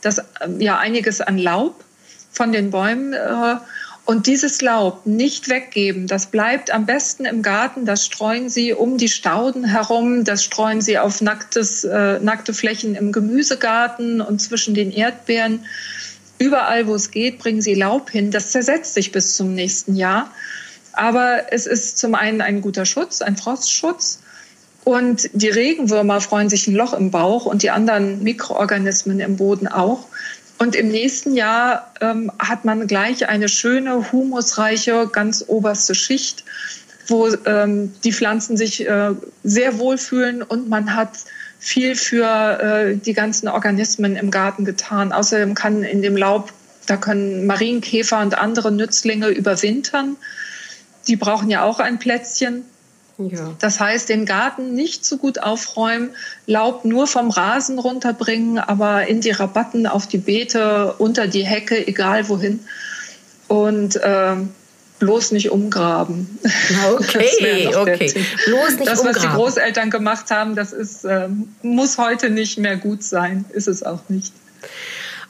das, 0.00 0.20
ähm, 0.40 0.60
ja 0.60 0.78
einiges 0.78 1.20
an 1.20 1.38
Laub 1.38 1.84
von 2.32 2.52
den 2.52 2.70
Bäumen. 2.70 3.12
Äh, 3.12 3.56
und 4.04 4.26
dieses 4.26 4.60
Laub 4.60 5.06
nicht 5.06 5.48
weggeben, 5.48 6.06
das 6.06 6.26
bleibt 6.26 6.72
am 6.72 6.86
besten 6.86 7.24
im 7.24 7.42
Garten, 7.42 7.84
das 7.84 8.04
streuen 8.04 8.48
Sie 8.48 8.72
um 8.72 8.98
die 8.98 9.08
Stauden 9.08 9.64
herum, 9.64 10.24
das 10.24 10.42
streuen 10.42 10.80
Sie 10.80 10.98
auf 10.98 11.20
nacktes, 11.20 11.84
äh, 11.84 12.18
nackte 12.18 12.52
Flächen 12.52 12.94
im 12.94 13.12
Gemüsegarten 13.12 14.20
und 14.20 14.40
zwischen 14.40 14.74
den 14.74 14.90
Erdbeeren. 14.90 15.64
Überall, 16.38 16.86
wo 16.86 16.94
es 16.94 17.10
geht, 17.10 17.38
bringen 17.38 17.60
Sie 17.60 17.74
Laub 17.74 18.10
hin. 18.10 18.30
Das 18.30 18.50
zersetzt 18.50 18.94
sich 18.94 19.12
bis 19.12 19.36
zum 19.36 19.54
nächsten 19.54 19.94
Jahr. 19.94 20.30
Aber 20.92 21.52
es 21.52 21.66
ist 21.66 21.98
zum 21.98 22.14
einen 22.14 22.40
ein 22.40 22.62
guter 22.62 22.86
Schutz, 22.86 23.20
ein 23.22 23.36
Frostschutz. 23.36 24.20
Und 24.84 25.28
die 25.34 25.50
Regenwürmer 25.50 26.20
freuen 26.20 26.48
sich 26.48 26.66
ein 26.66 26.74
Loch 26.74 26.94
im 26.94 27.10
Bauch 27.10 27.44
und 27.44 27.62
die 27.62 27.70
anderen 27.70 28.22
Mikroorganismen 28.22 29.20
im 29.20 29.36
Boden 29.36 29.68
auch. 29.68 30.06
Und 30.60 30.76
im 30.76 30.88
nächsten 30.88 31.34
Jahr 31.36 31.90
ähm, 32.02 32.30
hat 32.38 32.66
man 32.66 32.86
gleich 32.86 33.26
eine 33.26 33.48
schöne, 33.48 34.12
humusreiche, 34.12 35.08
ganz 35.10 35.42
oberste 35.46 35.94
Schicht, 35.94 36.44
wo 37.06 37.28
ähm, 37.46 37.94
die 38.04 38.12
Pflanzen 38.12 38.58
sich 38.58 38.86
äh, 38.86 39.12
sehr 39.42 39.78
wohlfühlen 39.78 40.42
und 40.42 40.68
man 40.68 40.94
hat 40.94 41.12
viel 41.58 41.96
für 41.96 42.60
äh, 42.60 42.94
die 42.94 43.14
ganzen 43.14 43.48
Organismen 43.48 44.16
im 44.16 44.30
Garten 44.30 44.66
getan. 44.66 45.12
Außerdem 45.12 45.54
kann 45.54 45.82
in 45.82 46.02
dem 46.02 46.14
Laub, 46.14 46.52
da 46.84 46.98
können 46.98 47.46
Marienkäfer 47.46 48.20
und 48.20 48.36
andere 48.36 48.70
Nützlinge 48.70 49.28
überwintern. 49.28 50.16
Die 51.08 51.16
brauchen 51.16 51.48
ja 51.48 51.64
auch 51.64 51.80
ein 51.80 51.98
Plätzchen. 51.98 52.66
Ja. 53.28 53.52
Das 53.58 53.80
heißt, 53.80 54.08
den 54.08 54.24
Garten 54.24 54.74
nicht 54.74 55.04
so 55.04 55.18
gut 55.18 55.42
aufräumen, 55.42 56.10
Laub 56.46 56.84
nur 56.84 57.06
vom 57.06 57.30
Rasen 57.30 57.78
runterbringen, 57.78 58.58
aber 58.58 59.06
in 59.06 59.20
die 59.20 59.30
Rabatten, 59.30 59.86
auf 59.86 60.06
die 60.06 60.18
Beete, 60.18 60.94
unter 60.98 61.26
die 61.26 61.44
Hecke, 61.44 61.86
egal 61.86 62.28
wohin. 62.28 62.60
Und 63.48 63.96
äh, 63.96 64.36
bloß 65.00 65.32
nicht 65.32 65.50
umgraben. 65.50 66.38
Okay, 66.92 67.74
okay. 67.74 68.24
Bloß 68.46 68.76
nicht 68.76 68.86
das, 68.86 69.00
was 69.00 69.16
umgraben. 69.16 69.22
die 69.22 69.28
Großeltern 69.34 69.90
gemacht 69.90 70.30
haben, 70.30 70.54
das 70.54 70.72
ist, 70.72 71.04
äh, 71.04 71.28
muss 71.62 71.98
heute 71.98 72.30
nicht 72.30 72.58
mehr 72.58 72.76
gut 72.76 73.02
sein. 73.02 73.44
Ist 73.50 73.66
es 73.66 73.82
auch 73.82 74.08
nicht. 74.08 74.32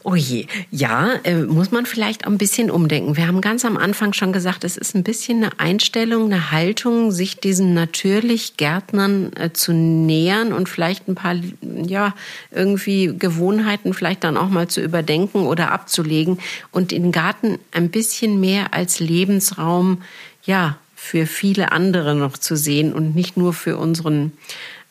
Oh 0.02 0.14
je, 0.14 0.46
ja, 0.70 1.14
äh, 1.24 1.34
muss 1.42 1.72
man 1.72 1.84
vielleicht 1.84 2.26
auch 2.26 2.30
ein 2.30 2.38
bisschen 2.38 2.70
umdenken. 2.70 3.18
Wir 3.18 3.26
haben 3.26 3.42
ganz 3.42 3.66
am 3.66 3.76
Anfang 3.76 4.14
schon 4.14 4.32
gesagt, 4.32 4.64
es 4.64 4.78
ist 4.78 4.94
ein 4.94 5.02
bisschen 5.02 5.44
eine 5.44 5.60
Einstellung, 5.60 6.26
eine 6.26 6.50
Haltung, 6.50 7.10
sich 7.10 7.36
diesen 7.36 7.74
natürlich 7.74 8.56
Gärtnern 8.56 9.32
äh, 9.34 9.52
zu 9.52 9.74
nähern 9.74 10.54
und 10.54 10.70
vielleicht 10.70 11.06
ein 11.06 11.16
paar, 11.16 11.34
ja, 11.60 12.14
irgendwie 12.50 13.14
Gewohnheiten 13.18 13.92
vielleicht 13.92 14.24
dann 14.24 14.38
auch 14.38 14.48
mal 14.48 14.68
zu 14.68 14.80
überdenken 14.80 15.46
oder 15.46 15.70
abzulegen 15.70 16.38
und 16.70 16.92
den 16.92 17.12
Garten 17.12 17.58
ein 17.70 17.90
bisschen 17.90 18.40
mehr 18.40 18.72
als 18.72 19.00
Lebensraum, 19.00 20.02
ja, 20.44 20.78
für 20.94 21.26
viele 21.26 21.72
andere 21.72 22.14
noch 22.14 22.38
zu 22.38 22.56
sehen 22.56 22.92
und 22.92 23.14
nicht 23.14 23.36
nur 23.36 23.52
für 23.52 23.76
unseren 23.76 24.32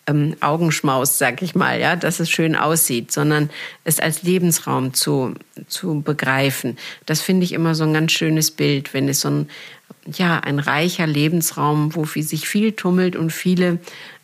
ähm, 0.09 0.35
Augenschmaus, 0.39 1.17
sag 1.17 1.41
ich 1.41 1.55
mal, 1.55 1.79
ja, 1.79 1.95
dass 1.95 2.19
es 2.19 2.29
schön 2.29 2.55
aussieht, 2.55 3.11
sondern 3.11 3.49
es 3.83 3.99
als 3.99 4.23
Lebensraum 4.23 4.93
zu, 4.93 5.35
zu 5.67 6.01
begreifen. 6.01 6.77
Das 7.05 7.21
finde 7.21 7.45
ich 7.45 7.53
immer 7.53 7.75
so 7.75 7.83
ein 7.83 7.93
ganz 7.93 8.11
schönes 8.11 8.51
Bild, 8.51 8.93
wenn 8.93 9.07
es 9.07 9.21
so 9.21 9.29
ein, 9.29 9.49
ja, 10.05 10.39
ein 10.39 10.59
reicher 10.59 11.07
Lebensraum, 11.07 11.95
wo 11.95 12.05
sich 12.05 12.47
viel 12.47 12.71
tummelt 12.71 13.15
und 13.15 13.31
viele, 13.31 13.79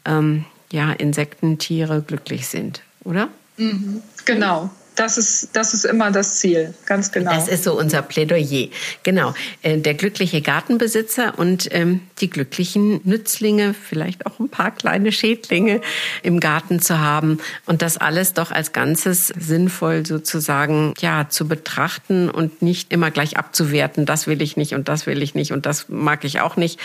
ähm, 0.06 0.46
ja, 0.72 0.92
Insektentiere 0.92 2.02
glücklich 2.02 2.48
sind, 2.48 2.82
oder? 3.04 3.30
Mhm, 3.58 4.02
genau 4.26 4.72
das 4.96 5.18
ist, 5.18 5.50
das 5.54 5.74
ist 5.74 5.86
immer 5.86 6.12
das 6.12 6.40
Ziel, 6.40 6.74
ganz 6.86 7.12
genau. 7.12 7.32
Das 7.32 7.48
ist 7.48 7.64
so 7.64 7.78
unser 7.78 8.02
Plädoyer. 8.02 8.70
Genau. 9.04 9.34
Äh, 9.62 9.78
der 9.78 9.94
glückliche 9.94 10.42
Gartenbesitzer 10.42 11.38
und 11.38 11.68
ähm, 11.72 12.02
die 12.20 12.30
glücklichen 12.30 13.02
Nützlinge, 13.04 13.74
vielleicht 13.74 14.26
auch 14.26 14.40
ein 14.40 14.50
paar 14.50 14.72
kleine 14.72 15.12
Schädlinge 15.12 15.82
im 16.24 16.40
Garten 16.40 16.80
zu 16.80 17.00
haben 17.00 17.40
und 17.66 17.82
das 17.82 17.98
alles 17.98 18.34
doch 18.34 18.52
als 18.52 18.72
Ganzes 18.72 19.28
sinnvoll 19.28 20.06
sozusagen 20.06 20.94
ja 21.00 21.28
zu 21.30 21.48
betrachten 21.48 22.30
und 22.30 22.62
nicht 22.62 22.92
immer 22.94 23.12
gleich 23.12 23.38
abzuwerten. 23.38 24.06
Das 24.06 24.28
will 24.28 24.42
ich 24.42 24.56
nicht 24.56 24.74
und 24.74 24.88
das 24.88 25.06
will 25.08 25.22
ich 25.22 25.36
nicht 25.36 25.52
und 25.52 25.66
das 25.66 25.90
mag 25.90 26.24
ich 26.24 26.40
auch 26.40 26.56
nicht. 26.56 26.80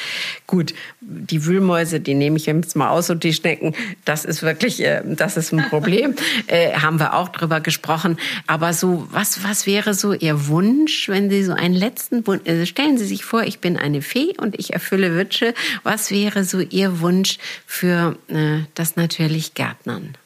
Gut, 0.46 0.74
die 1.00 1.46
Wühlmäuse, 1.46 2.00
die 2.00 2.14
nehme 2.14 2.36
ich 2.36 2.46
jetzt 2.46 2.74
mal 2.76 2.90
aus 2.90 3.10
und 3.10 3.22
die 3.22 3.32
Schnecken, 3.32 3.74
das 4.04 4.24
ist 4.24 4.42
wirklich, 4.42 4.80
äh, 4.84 5.02
das 5.04 5.36
ist 5.36 5.52
ein 5.52 5.68
Problem. 5.68 6.14
äh, 6.48 6.72
haben 6.72 6.98
wir 6.98 7.14
auch 7.14 7.28
drüber 7.28 7.60
gesprochen 7.60 7.99
gesprochen. 8.00 8.18
Aber 8.46 8.72
so, 8.72 9.06
was, 9.10 9.44
was 9.44 9.66
wäre 9.66 9.94
so 9.94 10.12
Ihr 10.12 10.48
Wunsch, 10.48 11.08
wenn 11.08 11.30
Sie 11.30 11.44
so 11.44 11.52
einen 11.52 11.74
letzten 11.74 12.26
Wunsch, 12.26 12.42
also 12.46 12.66
stellen 12.66 12.98
Sie 12.98 13.06
sich 13.06 13.24
vor, 13.24 13.42
ich 13.42 13.60
bin 13.60 13.76
eine 13.76 14.02
Fee 14.02 14.34
und 14.38 14.58
ich 14.58 14.72
erfülle 14.72 15.14
Wünsche. 15.14 15.54
Was 15.82 16.10
wäre 16.10 16.44
so 16.44 16.60
Ihr 16.60 17.00
Wunsch 17.00 17.38
für 17.66 18.16
äh, 18.28 18.60
das 18.74 18.96
natürlich 18.96 19.54
Gärtnern? 19.54 20.16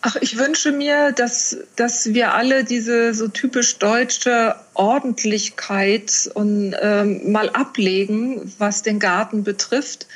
Ach, 0.00 0.14
ich 0.20 0.38
wünsche 0.38 0.70
mir, 0.70 1.10
dass, 1.10 1.56
dass 1.74 2.14
wir 2.14 2.32
alle 2.32 2.62
diese 2.62 3.14
so 3.14 3.26
typisch 3.26 3.78
deutsche 3.78 4.54
Ordentlichkeit 4.74 6.30
und 6.34 6.76
ähm, 6.80 7.32
mal 7.32 7.50
ablegen, 7.50 8.52
was 8.58 8.82
den 8.82 9.00
Garten 9.00 9.42
betrifft. 9.42 10.06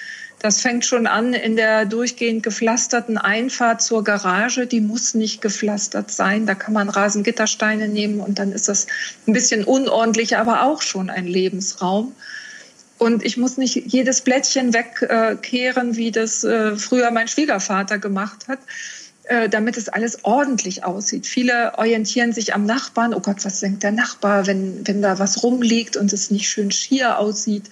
Das 0.43 0.61
fängt 0.61 0.85
schon 0.85 1.07
an 1.07 1.35
in 1.35 1.55
der 1.55 1.87
durchgehend 1.87 2.43
gepflasterten 2.43 3.17
Einfahrt 3.17 3.81
zur 3.81 4.03
Garage. 4.03 4.67
Die 4.67 4.81
muss 4.81 5.15
nicht 5.15 5.41
gepflastert 5.41 6.11
sein. 6.11 6.47
Da 6.47 6.57
kann 6.57 6.75
man 6.75 6.89
Rasengittersteine 6.89 7.87
nehmen 7.87 8.19
und 8.19 8.41
dann 8.41 8.51
ist 8.51 8.69
das 8.69 8.89
ein 9.29 9.35
bisschen 9.35 9.63
unordentlich, 9.63 10.37
aber 10.37 10.65
auch 10.65 10.83
schon 10.83 11.11
ein 11.11 11.29
Lebensraum. 11.29 12.13
Und 12.99 13.25
ich 13.25 13.37
muss 13.37 13.57
nicht 13.57 13.93
jedes 13.93 14.23
Blättchen 14.23 14.75
wegkehren, 14.75 15.95
wie 15.95 16.11
das 16.11 16.43
äh, 16.43 16.75
früher 16.75 17.13
mein 17.13 17.29
Schwiegervater 17.29 17.99
gemacht 17.99 18.49
hat 18.49 18.59
äh, 19.25 19.49
damit 19.49 19.77
es 19.77 19.89
alles 19.89 20.25
ordentlich 20.25 20.83
aussieht. 20.83 21.29
Viele 21.29 21.79
orientieren 21.79 22.33
sich 22.33 22.55
am 22.55 22.67
Nachbarn. 22.67 23.15
Oh 23.15 23.21
Gott, 23.21 23.45
was 23.45 23.61
denkt 23.61 23.85
der 23.85 23.93
Nachbar, 23.93 24.49
wenn, 24.49 24.85
wenn 24.87 25.01
da 25.03 25.21
was 25.21 25.45
rumliegt 25.45 25.97
und 25.97 26.13
es 26.13 26.33
nicht 26.33 26.49
schön 26.49 26.73
schier 26.73 27.21
aussieht? 27.21 27.71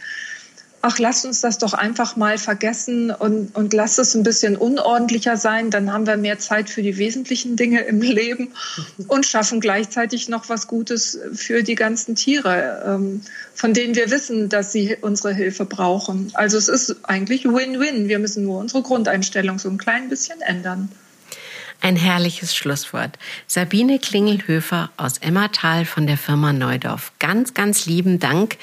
Ach, 0.82 0.98
lasst 0.98 1.26
uns 1.26 1.42
das 1.42 1.58
doch 1.58 1.74
einfach 1.74 2.16
mal 2.16 2.38
vergessen 2.38 3.10
und, 3.10 3.54
und 3.54 3.74
lasst 3.74 3.98
es 3.98 4.14
ein 4.14 4.22
bisschen 4.22 4.56
unordentlicher 4.56 5.36
sein. 5.36 5.70
Dann 5.70 5.92
haben 5.92 6.06
wir 6.06 6.16
mehr 6.16 6.38
Zeit 6.38 6.70
für 6.70 6.82
die 6.82 6.96
wesentlichen 6.96 7.56
Dinge 7.56 7.80
im 7.82 8.00
Leben 8.00 8.52
und 9.06 9.26
schaffen 9.26 9.60
gleichzeitig 9.60 10.30
noch 10.30 10.48
was 10.48 10.68
Gutes 10.68 11.18
für 11.34 11.62
die 11.62 11.74
ganzen 11.74 12.14
Tiere, 12.14 12.82
ähm, 12.86 13.20
von 13.54 13.74
denen 13.74 13.94
wir 13.94 14.10
wissen, 14.10 14.48
dass 14.48 14.72
sie 14.72 14.96
unsere 15.02 15.34
Hilfe 15.34 15.66
brauchen. 15.66 16.30
Also 16.32 16.56
es 16.56 16.68
ist 16.68 16.96
eigentlich 17.02 17.44
Win-Win. 17.44 18.08
Wir 18.08 18.18
müssen 18.18 18.44
nur 18.44 18.58
unsere 18.58 18.82
Grundeinstellung 18.82 19.58
so 19.58 19.68
ein 19.68 19.76
klein 19.76 20.08
bisschen 20.08 20.40
ändern. 20.40 20.88
Ein 21.82 21.96
herrliches 21.96 22.54
Schlusswort. 22.54 23.18
Sabine 23.46 23.98
Klingelhöfer 23.98 24.90
aus 24.98 25.18
Emmertal 25.18 25.86
von 25.86 26.06
der 26.06 26.18
Firma 26.18 26.52
Neudorf. 26.52 27.12
Ganz, 27.18 27.54
ganz 27.54 27.86
lieben 27.86 28.18
Dank 28.18 28.58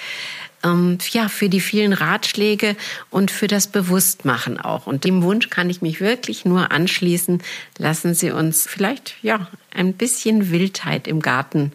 ähm, 0.64 0.98
ja, 1.12 1.30
für 1.30 1.50
die 1.50 1.60
vielen 1.60 1.94
Ratschläge 1.94 2.76
und 3.10 3.32
für 3.32 3.48
das 3.48 3.68
Bewusstmachen 3.68 4.60
auch. 4.60 4.88
Und 4.88 5.04
dem 5.04 5.24
Wunsch 5.24 5.50
kann 5.50 5.70
ich 5.70 5.82
mich 5.82 6.02
wirklich 6.02 6.46
nur 6.46 6.72
anschließen. 6.72 7.42
Lassen 7.78 8.14
Sie 8.14 8.32
uns 8.32 8.68
vielleicht 8.68 9.16
ja 9.22 9.48
ein 9.74 9.94
bisschen 9.94 10.52
Wildheit 10.52 11.08
im 11.08 11.22
Garten 11.22 11.72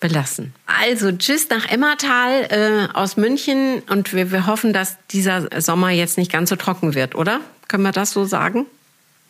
belassen. 0.00 0.52
Also 0.66 1.12
tschüss 1.12 1.48
nach 1.48 1.66
Emmertal 1.66 2.46
äh, 2.50 2.94
aus 2.94 3.16
München 3.16 3.82
und 3.88 4.12
wir, 4.12 4.30
wir 4.32 4.46
hoffen, 4.46 4.72
dass 4.72 4.98
dieser 5.10 5.48
Sommer 5.62 5.90
jetzt 5.90 6.18
nicht 6.18 6.30
ganz 6.30 6.50
so 6.50 6.56
trocken 6.56 6.94
wird, 6.94 7.14
oder? 7.14 7.40
Können 7.68 7.84
wir 7.84 7.92
das 7.92 8.10
so 8.10 8.24
sagen? 8.24 8.66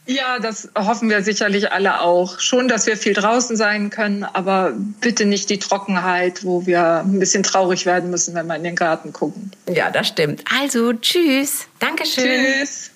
Ja, 0.06 0.38
das 0.38 0.68
hoffen 0.76 1.08
wir 1.08 1.22
sicherlich 1.22 1.72
alle 1.72 2.00
auch. 2.00 2.38
Schon, 2.38 2.68
dass 2.68 2.86
wir 2.86 2.96
viel 2.96 3.14
draußen 3.14 3.56
sein 3.56 3.90
können, 3.90 4.24
aber 4.24 4.72
bitte 5.00 5.24
nicht 5.24 5.48
die 5.48 5.58
Trockenheit, 5.58 6.44
wo 6.44 6.66
wir 6.66 6.98
ein 7.00 7.18
bisschen 7.18 7.42
traurig 7.42 7.86
werden 7.86 8.10
müssen, 8.10 8.34
wenn 8.34 8.46
wir 8.46 8.56
in 8.56 8.64
den 8.64 8.76
Garten 8.76 9.12
gucken. 9.12 9.50
Ja, 9.68 9.90
das 9.90 10.08
stimmt. 10.08 10.44
Also, 10.60 10.92
tschüss. 10.92 11.66
Dankeschön. 11.78 12.24
Tschüss. 12.24 12.90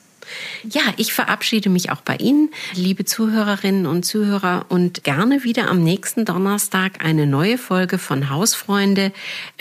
Ja, 0.68 0.82
ich 0.96 1.12
verabschiede 1.12 1.68
mich 1.68 1.90
auch 1.90 2.00
bei 2.00 2.16
Ihnen, 2.16 2.50
liebe 2.74 3.04
Zuhörerinnen 3.04 3.86
und 3.86 4.04
Zuhörer, 4.04 4.66
und 4.68 5.04
gerne 5.04 5.44
wieder 5.44 5.68
am 5.68 5.82
nächsten 5.82 6.24
Donnerstag 6.24 7.04
eine 7.04 7.26
neue 7.26 7.58
Folge 7.58 7.98
von 7.98 8.30
Hausfreunde. 8.30 9.12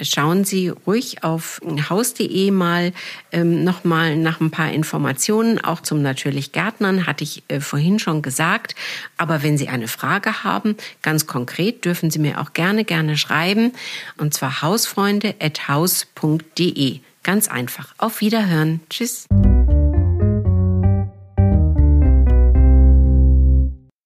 Schauen 0.02 0.44
Sie 0.44 0.70
ruhig 0.70 1.24
auf 1.24 1.60
haus.de 1.90 2.52
mal 2.52 2.94
ähm, 3.32 3.64
nochmal 3.64 4.18
nach 4.18 4.42
ein 4.42 4.52
paar 4.52 4.72
Informationen, 4.72 5.64
auch 5.64 5.82
zum 5.82 6.02
natürlich 6.02 6.52
Gärtnern, 6.52 7.06
hatte 7.06 7.24
ich 7.24 7.44
äh, 7.48 7.60
vorhin 7.60 8.00
schon 8.00 8.22
gesagt. 8.22 8.76
Aber 9.18 9.44
wenn 9.44 9.58
Sie 9.58 9.68
eine 9.68 9.88
Frage 9.88 10.44
haben, 10.44 10.76
ganz 11.02 11.28
konkret, 11.28 11.86
dürfen 11.86 12.12
Sie 12.12 12.20
mir 12.20 12.42
auch 12.42 12.54
gerne, 12.54 12.86
gerne 12.86 13.18
schreiben, 13.18 13.74
und 14.18 14.34
zwar 14.34 14.62
hausfreunde.haus.de. 14.62 17.00
Ganz 17.24 17.50
einfach. 17.50 17.94
Auf 17.98 18.22
Wiederhören. 18.22 18.80
Tschüss. 18.90 19.26